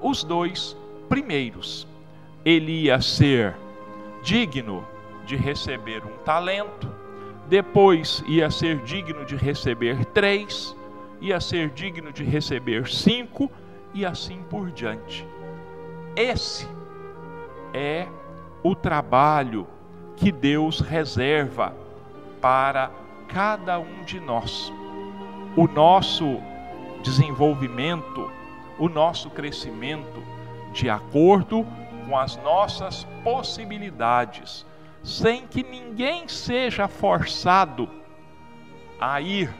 os 0.00 0.22
dois 0.22 0.76
primeiros. 1.08 1.86
Ele 2.44 2.84
ia 2.84 3.00
ser 3.00 3.56
digno 4.22 4.86
de 5.26 5.36
receber 5.36 6.04
um 6.04 6.16
talento, 6.24 6.88
depois 7.48 8.22
ia 8.26 8.50
ser 8.50 8.78
digno 8.82 9.24
de 9.24 9.36
receber 9.36 10.04
três, 10.06 10.74
ia 11.20 11.40
ser 11.40 11.70
digno 11.70 12.12
de 12.12 12.24
receber 12.24 12.88
cinco 12.88 13.50
e 13.92 14.04
assim 14.06 14.42
por 14.48 14.70
diante. 14.70 15.26
Esse 16.16 16.66
é 17.74 18.08
o 18.62 18.74
trabalho 18.74 19.66
que 20.16 20.32
Deus 20.32 20.80
reserva 20.80 21.74
para 22.40 22.90
cada 23.28 23.78
um 23.78 24.04
de 24.04 24.20
nós. 24.20 24.72
O 25.56 25.66
nosso 25.66 26.40
desenvolvimento, 27.02 28.30
o 28.78 28.88
nosso 28.88 29.30
crescimento, 29.30 30.22
de 30.72 30.88
acordo 30.88 31.66
com 32.06 32.16
as 32.16 32.36
nossas 32.42 33.04
possibilidades, 33.22 34.66
sem 35.02 35.46
que 35.46 35.62
ninguém 35.62 36.28
seja 36.28 36.88
forçado 36.88 37.88
a 39.00 39.20
ir 39.20 39.50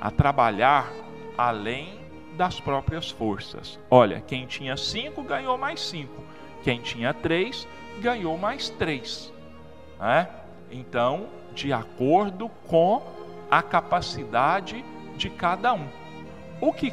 a 0.00 0.10
trabalhar 0.10 0.90
além 1.36 2.00
das 2.36 2.58
próprias 2.58 3.10
forças. 3.10 3.78
Olha, 3.90 4.20
quem 4.20 4.46
tinha 4.46 4.76
cinco 4.76 5.22
ganhou 5.22 5.58
mais 5.58 5.80
cinco, 5.80 6.22
quem 6.62 6.80
tinha 6.80 7.12
três 7.12 7.66
ganhou 8.00 8.38
mais 8.38 8.70
três. 8.70 9.32
Né? 9.98 10.28
Então, 10.70 11.28
de 11.54 11.72
acordo 11.72 12.48
com 12.66 13.02
a 13.50 13.62
capacidade 13.62 14.84
de 15.16 15.28
cada 15.28 15.74
um. 15.74 15.86
O 16.60 16.72
que 16.72 16.92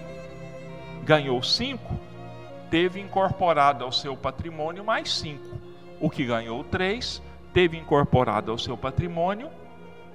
ganhou 1.03 1.41
cinco 1.41 1.97
teve 2.69 2.99
incorporado 2.99 3.85
ao 3.85 3.91
seu 3.91 4.17
patrimônio 4.17 4.83
mais 4.83 5.13
cinco. 5.13 5.57
O 6.01 6.09
que 6.09 6.25
ganhou 6.25 6.63
três 6.63 7.21
teve 7.53 7.77
incorporado 7.77 8.51
ao 8.51 8.57
seu 8.57 8.75
patrimônio 8.75 9.49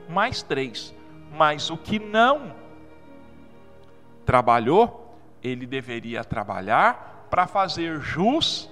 mais 0.08 0.42
três. 0.42 0.94
Mas 1.34 1.70
o 1.70 1.76
que 1.76 1.98
não 1.98 2.52
trabalhou, 4.24 5.16
ele 5.42 5.66
deveria 5.66 6.24
trabalhar 6.24 7.26
para 7.30 7.46
fazer 7.46 8.00
jus 8.00 8.70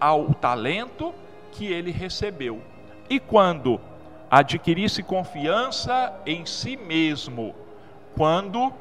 ao 0.00 0.34
talento 0.34 1.14
que 1.52 1.66
ele 1.66 1.90
recebeu. 1.90 2.62
E 3.08 3.20
quando 3.20 3.80
adquirisse 4.30 5.02
confiança 5.02 6.12
em 6.26 6.44
si 6.44 6.76
mesmo, 6.76 7.54
quando 8.16 8.72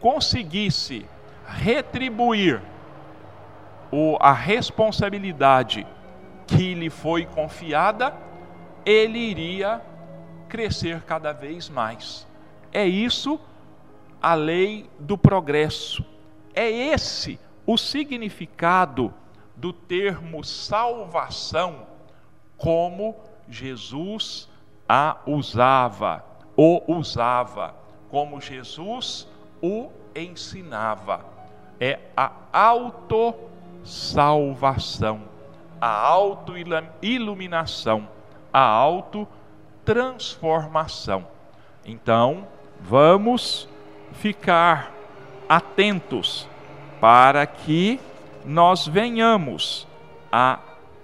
conseguisse 0.00 1.06
retribuir 1.46 2.62
a 4.20 4.32
responsabilidade 4.32 5.86
que 6.46 6.74
lhe 6.74 6.90
foi 6.90 7.24
confiada, 7.26 8.14
ele 8.84 9.18
iria 9.18 9.80
crescer 10.48 11.02
cada 11.02 11.32
vez 11.32 11.68
mais. 11.68 12.26
É 12.72 12.86
isso 12.86 13.40
a 14.20 14.34
lei 14.34 14.90
do 14.98 15.16
progresso. 15.16 16.04
É 16.54 16.70
esse 16.70 17.38
o 17.66 17.76
significado 17.76 19.12
do 19.54 19.70
termo 19.72 20.42
salvação, 20.44 21.86
como 22.56 23.14
Jesus 23.48 24.48
a 24.88 25.18
usava, 25.26 26.24
o 26.56 26.80
usava, 26.86 27.74
como 28.08 28.40
Jesus 28.40 29.28
o 29.60 29.90
ensinava. 30.14 31.26
É 31.80 31.98
a 32.16 32.30
autosalvação, 32.52 35.22
a 35.80 35.90
autoiluminação, 35.90 38.08
a 38.52 38.60
autotransformação. 38.60 41.26
Então, 41.84 42.46
vamos 42.80 43.68
ficar 44.20 44.92
atentos 45.48 46.48
para 47.00 47.46
que 47.46 48.00
nós 48.44 48.86
venhamos 48.86 49.86
a 50.30 50.58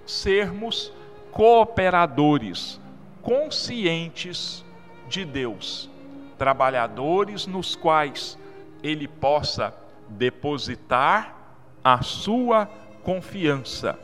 sermos 0.05 0.91
cooperadores 1.31 2.79
conscientes 3.21 4.63
de 5.07 5.25
Deus, 5.25 5.89
trabalhadores 6.37 7.47
nos 7.47 7.75
quais 7.75 8.37
Ele 8.81 9.07
possa 9.07 9.73
depositar 10.09 11.35
a 11.83 12.01
sua 12.01 12.65
confiança, 13.03 13.97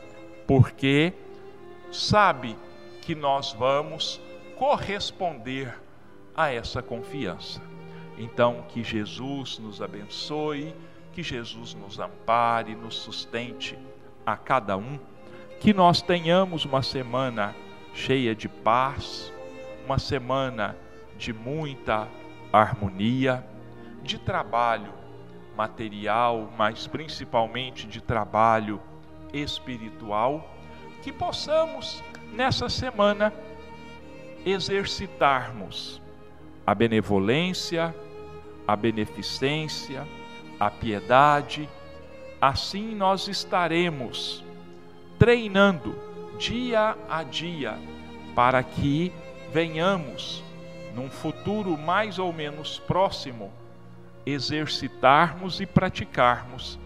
porque 0.46 1.12
sabe 1.92 2.56
que 3.02 3.14
nós 3.14 3.52
vamos 3.52 4.20
corresponder 4.56 5.74
a 6.36 6.52
essa 6.52 6.82
confiança. 6.82 7.69
Então, 8.22 8.66
que 8.68 8.84
Jesus 8.84 9.58
nos 9.58 9.80
abençoe, 9.80 10.74
que 11.10 11.22
Jesus 11.22 11.72
nos 11.72 11.98
ampare, 11.98 12.74
nos 12.74 12.96
sustente 12.96 13.78
a 14.26 14.36
cada 14.36 14.76
um, 14.76 14.98
que 15.58 15.72
nós 15.72 16.02
tenhamos 16.02 16.66
uma 16.66 16.82
semana 16.82 17.56
cheia 17.94 18.34
de 18.34 18.46
paz, 18.46 19.32
uma 19.86 19.98
semana 19.98 20.76
de 21.16 21.32
muita 21.32 22.06
harmonia, 22.52 23.42
de 24.02 24.18
trabalho 24.18 24.92
material, 25.56 26.52
mas 26.58 26.86
principalmente 26.86 27.86
de 27.86 28.02
trabalho 28.02 28.82
espiritual, 29.32 30.54
que 31.02 31.10
possamos 31.10 32.04
nessa 32.34 32.68
semana 32.68 33.32
exercitarmos 34.44 36.02
a 36.66 36.74
benevolência, 36.74 37.94
a 38.66 38.76
beneficência, 38.76 40.06
a 40.58 40.70
piedade, 40.70 41.68
assim 42.40 42.94
nós 42.94 43.28
estaremos 43.28 44.44
treinando 45.18 45.94
dia 46.38 46.96
a 47.08 47.22
dia 47.22 47.78
para 48.34 48.62
que 48.62 49.12
venhamos, 49.52 50.42
num 50.94 51.10
futuro 51.10 51.76
mais 51.76 52.18
ou 52.18 52.32
menos 52.32 52.78
próximo, 52.78 53.52
exercitarmos 54.24 55.60
e 55.60 55.66
praticarmos 55.66 56.78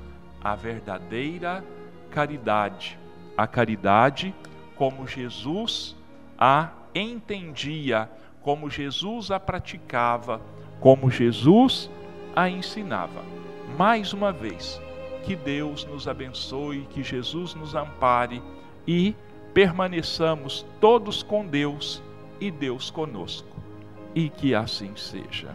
a 0.43 0.55
verdadeira 0.55 1.65
caridade, 2.11 2.99
a 3.37 3.47
caridade 3.47 4.35
como 4.77 5.07
Jesus 5.07 5.97
a 6.39 6.71
entendia, 6.95 8.11
como 8.43 8.69
Jesus 8.69 9.31
a 9.31 9.41
praticava 9.41 10.41
como 10.81 11.11
Jesus 11.11 11.91
a 12.35 12.49
ensinava. 12.49 13.23
Mais 13.77 14.13
uma 14.13 14.33
vez, 14.33 14.81
que 15.25 15.35
Deus 15.35 15.85
nos 15.87 16.07
abençoe, 16.07 16.87
que 16.91 17.03
Jesus 17.03 17.55
nos 17.55 17.75
ampare 17.75 18.43
e 18.87 19.17
permaneçamos 19.53 20.65
todos 20.81 21.23
com 21.23 21.47
Deus 21.47 22.03
e 22.41 22.51
Deus 22.51 22.91
conosco. 22.91 23.49
E 24.15 24.29
que 24.29 24.55
assim 24.55 24.95
seja. 24.95 25.53